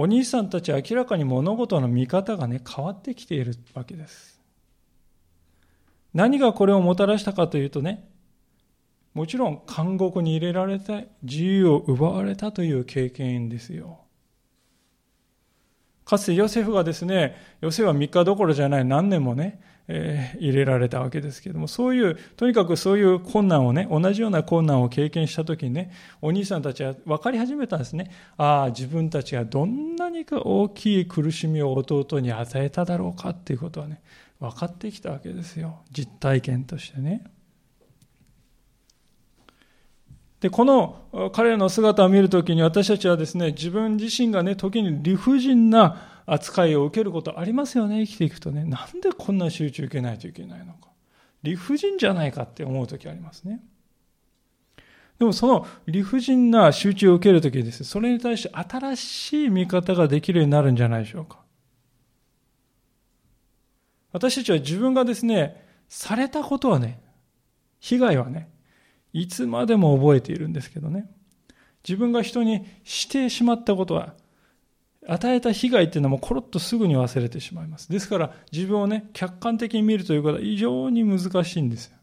[0.01, 4.41] お兄さんたちは明らかに物事の見方がね、変わってきているわけです。
[6.15, 8.09] 何がこれをもたらしたかというとね、
[9.13, 13.99] もちろん監獄に入れられて自由を奪われたという経験ですよ。
[16.09, 25.93] かつてヨセフがですね、ヨセフは3日どころじゃない何年もね、えー、入れられたわけですけども、そういう、とにかくそういう困難をね、同じような困難を経験したときにね、
[26.23, 28.11] お兄さんたちは分かり始めたんですね。
[28.39, 34.01] ああ、自分たちがどんなにか大きい苦しみを弟に与えただろうかっていうことはね、
[34.41, 35.81] 分かってきたわけですよ。
[35.93, 37.23] 実体験としてね。
[40.41, 48.65] で、この彼らの姿を見るときに私たちはですね、自分自身がね、時に理不尽な扱いを受けることありますよね、生きていくとね。
[48.65, 50.89] なんでこんな集中受けないといけないのか。
[51.43, 53.61] 理不尽じゃないかって思うときありますね。
[55.19, 57.87] でもその理不尽な集中を受けるときですね。
[57.87, 61.41] それに対して新しい見方ができるようになるんじゃないでしょうか。
[64.13, 67.01] 私たちは自分がですね、されたことはね、
[67.81, 68.49] 被害はね、
[69.13, 71.09] いつまでも覚えているんですけどね。
[71.87, 74.15] 自分が人にしてしまったことは、
[75.07, 77.91] 与えた被害っていうのはもうコロッとすぐに忘れてしまいます。
[77.91, 81.97] ですから自分をね、客観的に見るということは非常に難しいんですよ。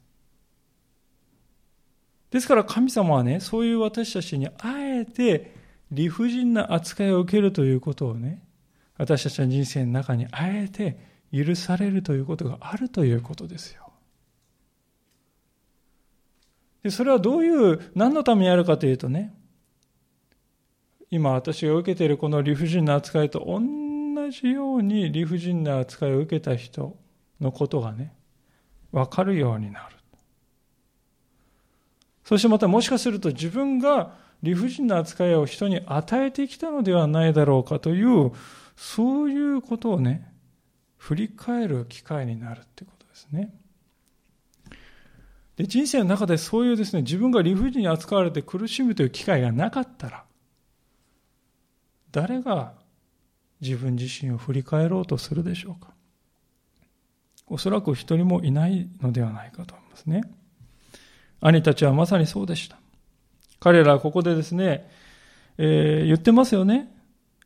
[2.32, 5.54] ですから神様はね、そういう私たちにあえて
[5.92, 8.44] 理不尽な扱いを受けるということをね、
[8.98, 10.98] 私たちの人生の中にあえて
[11.32, 13.85] 許されるということがあるということですよ。
[16.86, 19.34] でそれはどういう、何のためにあるかというとね、
[21.10, 26.96] 今私が受けているこの理不尽な扱いと同じように理不尽な扱いを受けた人
[27.42, 28.14] のことがね、
[28.92, 29.96] わかるようになる。
[32.24, 34.14] そしてまたもしかすると自分が
[34.44, 38.32] 理不尽な扱いを人に与えてきたのではないだろうかという、
[38.76, 40.32] そういうことをね、
[40.98, 43.56] 振り返る機会になるってことですね。
[45.58, 50.26] で、人生の中でそういうですね、自分が理不尽に扱われて苦しむという機会がなかったら、
[52.12, 52.74] 誰が
[53.62, 55.94] 自分自身を振り返ろうとするでしょうか。
[57.48, 60.24] おそらく一人もいないのではないかと思いますね。
[61.42, 62.78] 兄たちはまさにそうでした。
[63.60, 64.90] 彼らはここでですね、
[65.58, 66.92] えー、言ってますよね。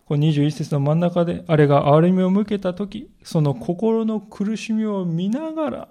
[0.06, 5.88] この21節の真ん中で、あれが憐れみを向けたとき、その心の苦しみを見ながら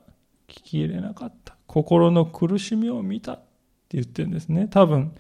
[0.49, 1.58] 聞き入れなかった。
[1.69, 3.43] 心の苦しみを見たって
[3.91, 4.67] 言ってるんですね。
[4.69, 5.15] 多分、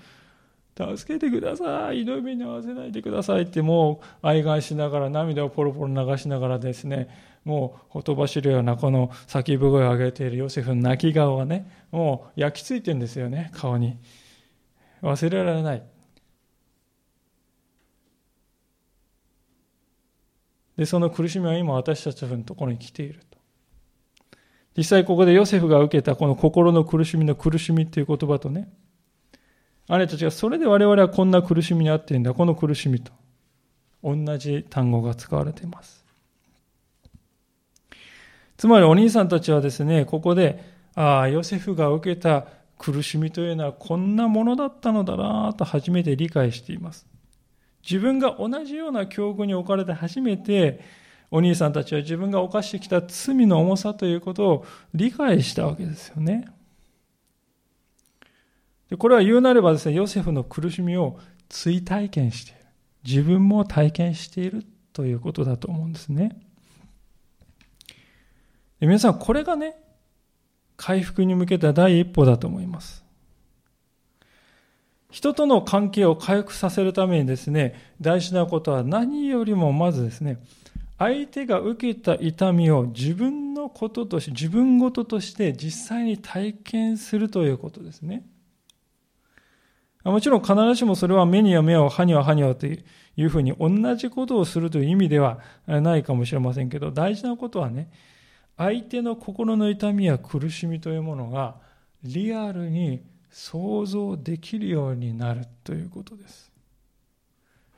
[0.76, 2.02] 助けてください。
[2.02, 7.08] 祈りに合わせないでくださいってもう愛願しながら涙をポロポロ流しながらですね、
[7.44, 13.98] もうほとばしるようなこの叫ぶ声を上げているヨセフの泣き顔がね、もう焼き付いてるんですよね、顔に。
[15.02, 15.82] 忘れられない。
[20.78, 23.20] で、その苦しみは今私たちのところに来ている。
[24.78, 28.70] 実際ここでヨセフが受けたこの心の苦しみの苦しみっていう言葉とね、
[29.88, 33.10] 姉たちがそれで我々はこんな苦しみにあっているんだ、この苦しみと
[34.04, 36.04] 同じ単語が使われています。
[38.56, 40.62] つまりお兄さんたちはですね、ここで、
[40.94, 42.46] ああ、ヨセフが受けた
[42.78, 47.04] 苦しみというのはこんなものだったのだなと初めて理解しています。
[47.82, 50.80] 自分が同じような境遇に置かれて初めて
[51.30, 56.48] お兄さんたちは自分が犯してきた罪の重さということを理解したわけですよね。
[58.88, 61.18] でこれは言うなればですね、ヨセフの苦しみを
[61.48, 62.60] 追体験している。
[63.04, 66.40] 自分も体験しているということだと思うんですね。
[68.80, 69.76] で皆さん、これがね、
[70.76, 73.04] 回復に向けた第一歩だと思います。
[75.10, 80.38] 人との関係を回復させるためにですね、大事なことは何よりもまずですね、
[80.98, 88.26] 相手が受けた痛みを自分のこととして、自分ごととして実際に体験するということですね。
[90.04, 92.82] もちろん必ずしもそれは目には目を、歯には歯にはとい
[93.18, 97.90] うふうに同じことをするという意味ではないかもしれませんけど、大事なことはね、
[98.56, 101.56] 相手の心の痛みや苦しみというものが
[102.02, 106.50] リアルに想像できるようになるということです。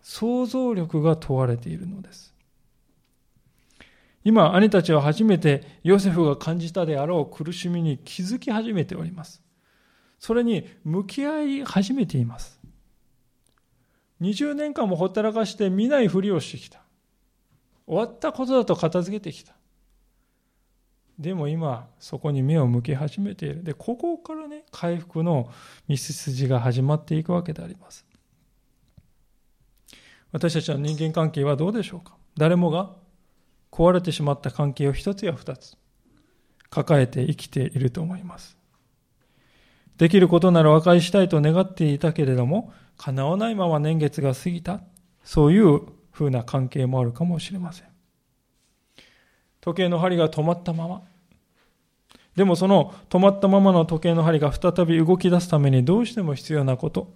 [0.02, 2.29] 想像力が問われているのです。
[4.22, 9.42] 今、兄たちは初めてヨセフが感じたであろう苦しみに気づき始めております。
[10.18, 12.60] それに向き合い始めています。
[14.20, 16.82] 20年間もほったらかして見ないふりをしてきた。
[17.86, 19.54] 終わったことだと片付けてきた。
[21.18, 23.64] でも今、そこに目を向け始めている。
[23.64, 25.50] で、ここからね、回復の
[25.88, 28.06] 道筋が始まっていくわけであります。
[30.32, 32.16] 私たちの人間関係はどうでしょうか？
[32.36, 32.94] 誰もが
[33.70, 35.76] 壊れてしまった関係を一つや二つ
[36.70, 38.56] 抱えて生きていると思います。
[39.98, 44.80] できることなら和解したいと願っていたけれども、叶わないまま年月が過ぎた。
[45.24, 47.88] そういう風な関係もあるかもしれません。
[49.60, 51.02] 時計の針が止まったまま。
[52.34, 57.12] でもその止まったままの時計の針が再び動き出すためにどうしても必要なこと。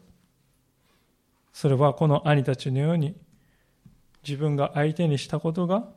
[1.52, 3.14] それはこの兄たちのように
[4.26, 5.88] 自分が相手にしたことが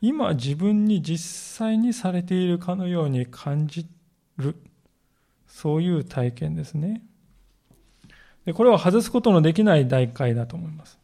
[0.00, 1.18] 今自分に実
[1.58, 3.86] 際にされているかのように感じ
[4.38, 4.56] る。
[5.46, 7.02] そういう体験ですね。
[8.46, 10.98] でこれは外すことのできない代替だと思います。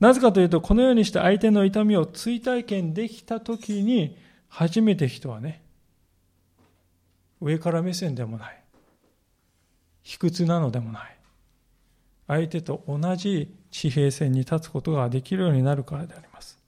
[0.00, 4.16] なぜかというと、このようにして相手の痛みを追体験できたときに、
[4.48, 5.62] 初めて人はね、
[7.40, 8.62] 上から目線でもない、
[10.02, 11.16] 卑屈なのでもない、
[12.26, 16.58] 相手と同じ地平線に立つことができるようになるからであります。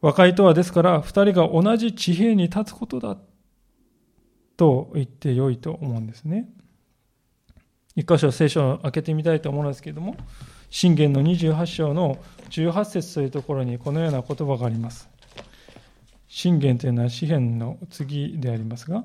[0.00, 3.16] 和解とはですから、二人が同じ地平に立つことだ
[4.56, 6.48] と言ってよいと思うんですね。
[7.96, 10.16] 一箇所聖書を開けてみたいと思うんですけれども、
[10.70, 12.18] 信玄の28章の
[12.50, 15.08] 18節というところにこのような言葉があります。
[16.28, 19.04] 信玄というのは詩篇の次でありますが、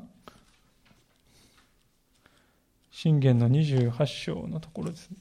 [2.91, 5.17] 信玄の28章のところですね。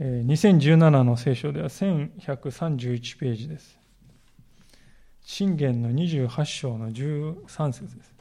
[0.00, 3.76] 2017の聖書では1131ページです。
[5.22, 8.14] 信玄の28章の13節です。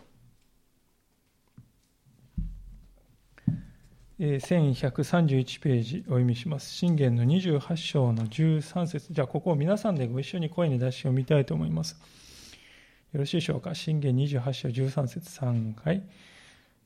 [4.20, 6.74] 1131ページお読みします。
[6.74, 11.96] 信玄の28章の13節じゃあ、ここを皆さんでご一緒に声に出して読みたいと思います。
[13.14, 13.76] よろしいでしょうか？
[13.76, 16.02] 信玄28章13節3回。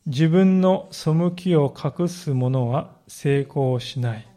[0.06, 4.28] 自分の背きを隠す者は成功しない。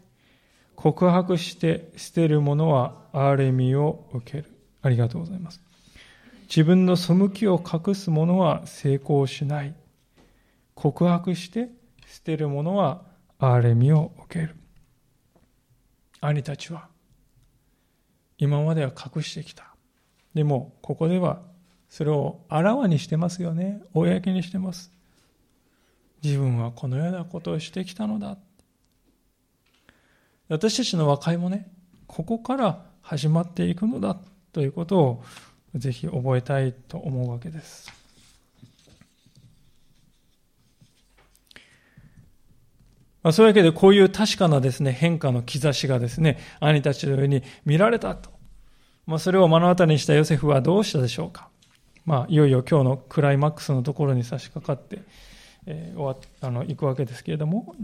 [0.75, 4.51] 告白して捨てる者は憐れみを受ける。
[4.81, 5.61] ありがとうございます。
[6.47, 9.73] 自分の背きを隠す者は成功しない。
[10.75, 11.69] 告白して
[12.07, 13.01] 捨てる者は
[13.39, 14.55] 憐れみを受ける。
[16.21, 16.87] 兄たちは
[18.37, 19.75] 今までは隠してきた。
[20.33, 21.41] でもここでは
[21.89, 23.81] それをあらわにしてますよね。
[23.93, 24.91] 公にしてます。
[26.23, 28.37] 自分はこのようなことをしてきたのだ。
[30.47, 31.71] 私たちの和解もね、
[32.07, 34.17] ここから始まっていくのだ
[34.53, 35.23] ということを
[35.75, 37.91] ぜひ覚えたいと思うわけです。
[43.23, 48.29] まあ、そういうわけでこういう確かなですね、変化の兆しがですね、兄たちの上に見られたと。
[49.07, 51.49] まあ、それを目の当たりにしたヨセフはどうしたでしょうか。
[52.05, 55.01] まあ、いよいよ今日のクライマックスのところに差し掛かって、
[55.65, 57.75] えー、終わあの行くわけですけれども、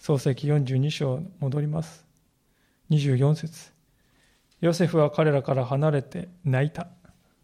[0.00, 2.06] 創世記42章戻ります。
[2.90, 3.70] 24節
[4.62, 6.88] ヨセフは彼らから離れて泣いた。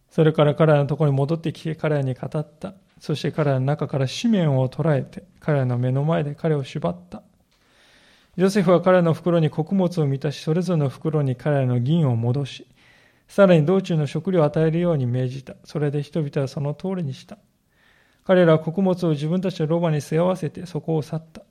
[0.09, 2.73] それから彼らのところに戻ってきて彼らに語った。
[2.99, 7.23] そして彼らの中から紙面を捉えて、彼らの目の前で彼を縛った。
[8.37, 12.67] ヨセフは彼らの袋に穀物を満たし、それぞれの袋に彼らの銀を戻し、
[13.29, 15.57] さらに道中の食料を与えるように命じた。
[15.65, 17.37] それで人々はその通りにした。
[18.25, 21.43] 彼らは穀物を自分たちのロバに背負わせてそこを去った。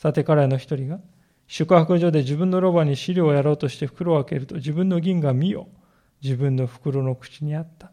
[0.00, 0.98] さて彼の一人が、
[1.46, 5.68] 宿泊所で自分のロバに飼料をやろうとして袋を開けると自分の銀が見よ。
[6.22, 7.92] 自分の袋の口にあった。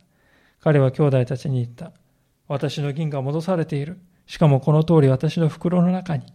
[0.61, 1.91] 彼は兄弟たちに言った。
[2.47, 3.99] 私の銀が戻されている。
[4.25, 6.27] しかもこの通り私の袋の中に。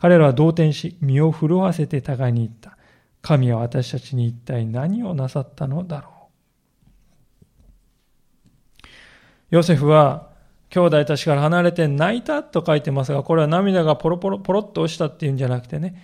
[0.00, 2.76] 彼らは動転し、身を震わせて互いに言った。
[3.22, 6.10] 神は私たちに一体何をなさったのだろ
[8.82, 8.86] う。
[9.50, 10.34] ヨセフは
[10.70, 16.02] 兄弟たちから離れて泣いたと書いてますが、これは涙がポロポロ、ポロっと落ちたっていうんじゃなくてね、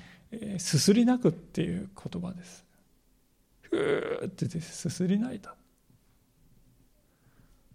[0.58, 2.64] すすり泣くっていう言葉です。
[3.62, 5.54] ふーってすすり泣いた。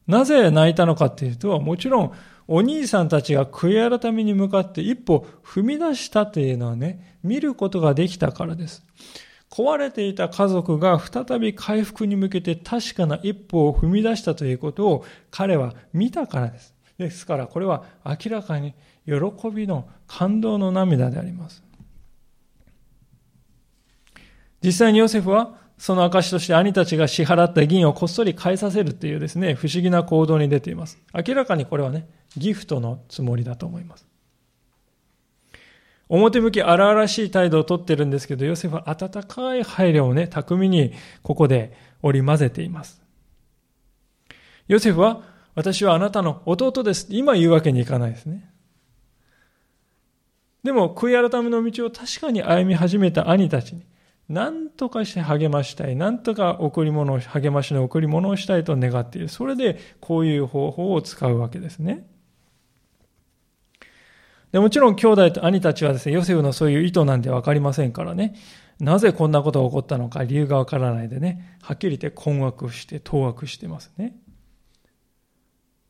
[0.08, 2.14] なぜ泣いたのかっていうと、もちろん
[2.48, 8.86] お兄さんたちが悔い改めに向かって一歩踏み出したというのはね、見ることができたからです。
[9.50, 16.77] 壊れていた家族が再び回復に向けて確かな一歩を踏み出したということを彼は見たからです。
[16.98, 18.74] ですからこれは明らかに
[19.06, 19.16] 喜
[19.52, 21.64] びの感動の涙であります。
[24.64, 31.00] 実際にヨセフはその証として兄たちが支払った銀をこっそり返させるっていうですね、不思議な行動に出ています。
[31.14, 34.08] 明らかにこれはね、ギフトのつもりだと思います。
[36.10, 43.04] 表向き荒々しい態度をとってるんですけど、ヨセフは温かい配慮をね、巧みにここで織り交ぜています。
[44.68, 45.22] ヨセフは、
[45.58, 47.08] 私はあなたの弟です。
[47.10, 48.48] 今言うわけにいかないですね。
[50.64, 53.84] でも、悔い改めの道を確かに歩み始めた兄たちに、
[54.30, 55.96] 何とかして励ましたい。
[55.96, 59.30] 何とか贈り物を、励ましの贈り物をしたいと願っている。
[59.30, 62.06] それで、こういう方法を使うわけですね。
[64.52, 68.36] でもちろん兄弟と兄たちはですね、ヨセフのそういう意図なんてわかりませんからね、
[68.80, 74.16] なぜこんなことが起こったのか理由がわからないでね、はっきり言って困惑して、当惑してますね。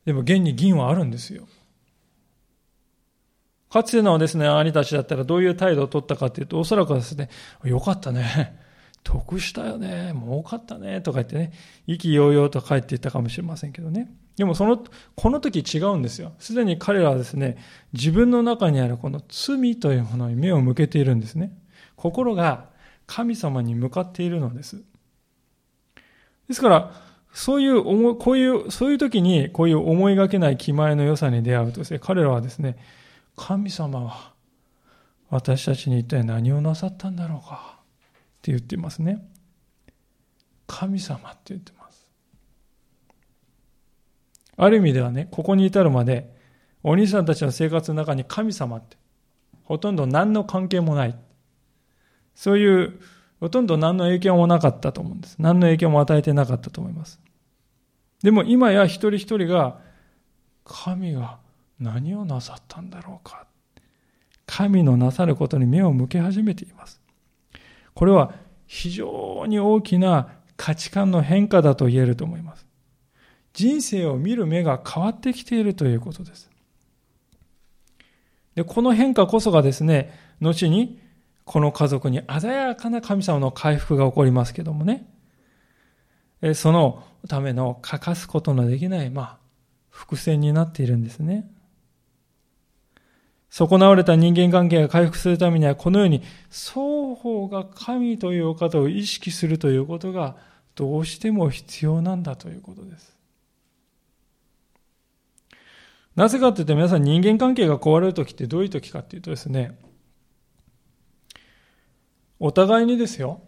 [0.07, 1.49] でも現に銀はあるんですよ。
[3.69, 7.29] かつてのですね、兄たちだったらどういう態度を取ったかというと、おそらくはですね、
[7.65, 8.57] よかったね。
[9.03, 10.13] 得したよね。
[10.15, 11.01] 儲かったね。
[11.01, 11.51] とか言ってね、
[11.87, 14.09] 意気揚々と帰っていったかもしれませんけどね。
[14.37, 14.81] でもその、
[15.15, 16.31] この時違うんですよ。
[16.39, 17.57] すでに彼らはですね、
[17.91, 21.51] 自分の中にあるこの罪というものに目を向けているんですね。
[21.97, 22.69] 心が
[23.07, 24.81] 神様に向かっているのです。
[26.47, 27.06] ですから、
[27.37, 32.77] そういう思いこういう、そういう時に、こういう思いがけない気前の良さに出会うとですね、彼らはですね、
[33.35, 34.33] 神様は
[35.29, 37.77] 私たちに一体何をなさったんだろうか？
[37.77, 37.81] っ
[38.41, 39.23] て言っていますね。
[40.65, 42.09] 神様って言ってます。
[44.57, 46.35] ある意味ではね、ここに至るまで、
[46.81, 48.97] お兄さんたちの生活の中に神様って、
[49.63, 51.15] ほとんど何の関係もない。
[52.33, 52.99] そういう、
[53.39, 55.35] ほとんど何の影響もなかったと思うんです。
[55.37, 57.19] 何の影響も与えてなかったと思います。
[58.23, 59.79] でも今や一人一人が、
[60.65, 61.39] 神が
[61.79, 63.45] 何をなさったんだろうか。
[64.45, 67.01] 神のなさることに目を向け始めています。
[67.93, 68.33] これは
[68.65, 72.65] 非常に大きな価値観の変化だと言えると思います。
[73.53, 76.49] 人生を見る目が変わってきているということです。
[78.55, 80.11] で、この変化こそがですね、
[80.41, 80.99] 後に
[81.43, 85.07] この家族に鮮やかな神様の回復が起こりますけどもね、
[86.53, 89.37] そのための欠かすことのできない、まあ、
[89.89, 91.49] 伏線になっているんですね。
[93.49, 100.35] 損なわれた人間関係が回復するためには、このように双方が神というお方を意識するということが
[100.75, 103.17] どうしても必要なんだということです。
[106.15, 109.77] なぜかというと皆さん人間関係が壊れるときってどういうときかっていうとですね、
[112.39, 113.41] お互いにですよ、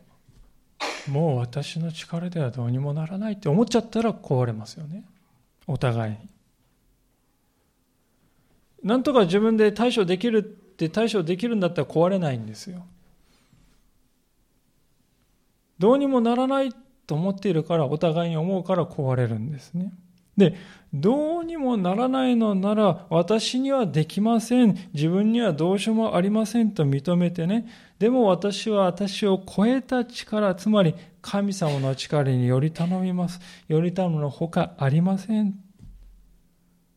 [1.09, 5.03] もう私の力ではどうにもならないって思っちゃったら壊れますよね。
[5.67, 6.17] お互いに。
[8.83, 12.85] なんとか自分で対処できるって対処できるんだったら壊れないんですよ。
[15.77, 16.73] どうにもならない
[17.07, 19.91] と思っているからお互いに思うから壊れるんですね。
[20.39, 20.55] で、
[20.91, 24.75] どうにもならないのなら私にはできません。
[24.93, 27.67] 自分にはどうしようもありませんと認めてね。
[27.99, 33.39] でも私は私を超えた力、つまり神様の力により頼みます。
[33.67, 35.59] より頼むのほかありません。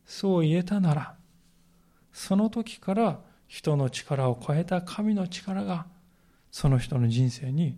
[0.05, 1.15] そう言えたなら、
[2.11, 5.85] その時から人の力を超えた神の力が
[6.49, 7.77] その人の人生に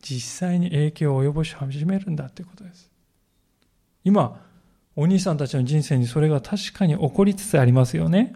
[0.00, 2.90] 実際に影響を及ぼし始めるんだということです。
[4.04, 4.40] 今、
[4.96, 8.34] お兄さんたちの人生にそれが確かに起こりつつありますよね。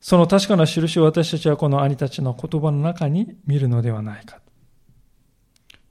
[0.00, 4.40] その確かな印を私たちはこの兄たちの言葉の中に見るのではないか。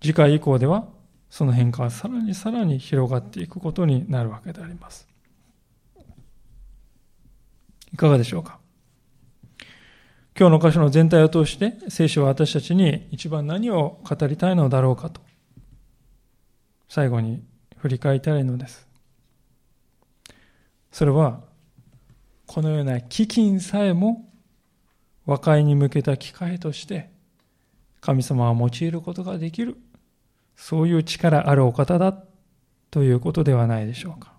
[0.01, 0.87] 次回以降では
[1.29, 5.07] その変化はさらにさらに広がっていくことになるわけであります。
[7.93, 8.59] いかがでしょうか？
[10.37, 15.21] 今日の箇所の全体を通して聖書は私たちに一番何を語りたいのだろうかと
[16.89, 17.43] 最後に
[17.81, 18.87] 振り返りたいのです。
[20.91, 21.41] それは
[22.45, 24.29] このような飢饉さえも
[25.25, 27.09] 和解に向けた機会として
[27.99, 29.77] 神様は用いることができる
[30.55, 32.15] そういう力あるお方だ
[32.91, 34.33] ということではないでしょうか。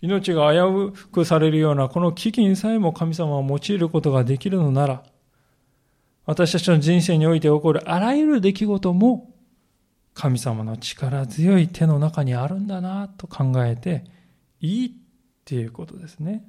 [0.00, 5.02] 命が危うくされるようなこの危機にさえも神様を用いることができるのなら、
[6.24, 9.33] 私たちの人生において起こるあらゆる出来事も
[10.14, 14.04] 神様の力強い手の中にあるんだなと考えて
[14.60, 14.90] いいっ
[15.44, 16.48] ていうことですね。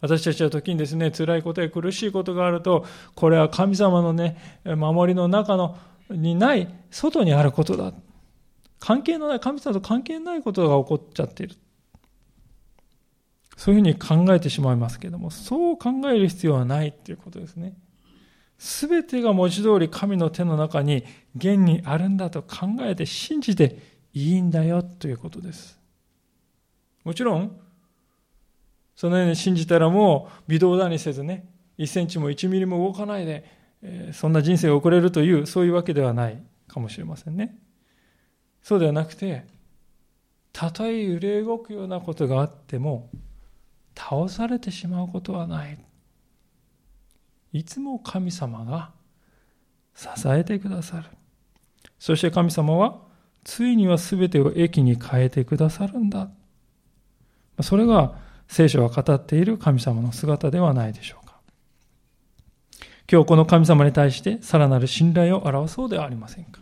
[0.00, 5.78] 私たちは時にですね、辛いことや苦しいことがあると、これは神様のね、守りの中の
[6.10, 7.92] にない、外にあることだ。
[8.80, 11.56] 関係のない、神様と関係ないことが起こっちゃっている。
[13.56, 13.94] そういうふうに
[14.26, 17.74] 考えてしまいますけども、そう考える必要はないっていうことですね。
[18.58, 21.04] すべてが文字通り神の手の中に
[21.36, 23.78] 現にあるんだと考えて信じて
[24.12, 25.78] いいんだよということです。
[27.04, 27.60] もちろん、
[28.96, 31.48] そのように信じたらもう微動だにせずね、
[31.78, 33.44] 1センチも1ミリも動かないで、
[33.82, 37.58] えそんな人生を送れるという、そういうわけではないかもしれませんね。
[38.62, 39.44] そうではなくて、
[40.52, 43.10] たとえ揺れ動くようなことがあっても、
[43.96, 45.78] 倒されてしまうことはない。
[47.54, 48.90] いつも神様が
[49.94, 51.04] 支えてくださる。
[52.00, 52.98] そして神様は、
[53.44, 56.30] ついには全てを益に変えてくださるんだ。
[57.62, 61.40] それが聖書が語っている神様の姿ではないでしょうか。
[63.10, 66.60] 今日この神様に対してさらなる信頼を表そうではありませんか。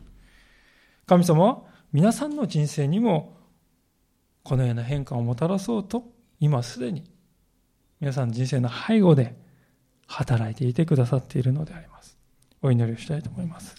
[1.07, 3.39] 神様は皆さんの人生にも
[4.43, 6.05] このような変化をもたらそうと
[6.39, 7.05] 今すでに
[7.99, 9.41] 皆さん人生の背後で
[10.13, 12.17] 働いていてくださっているのであります。
[12.61, 13.75] お祈りをしたいと思います。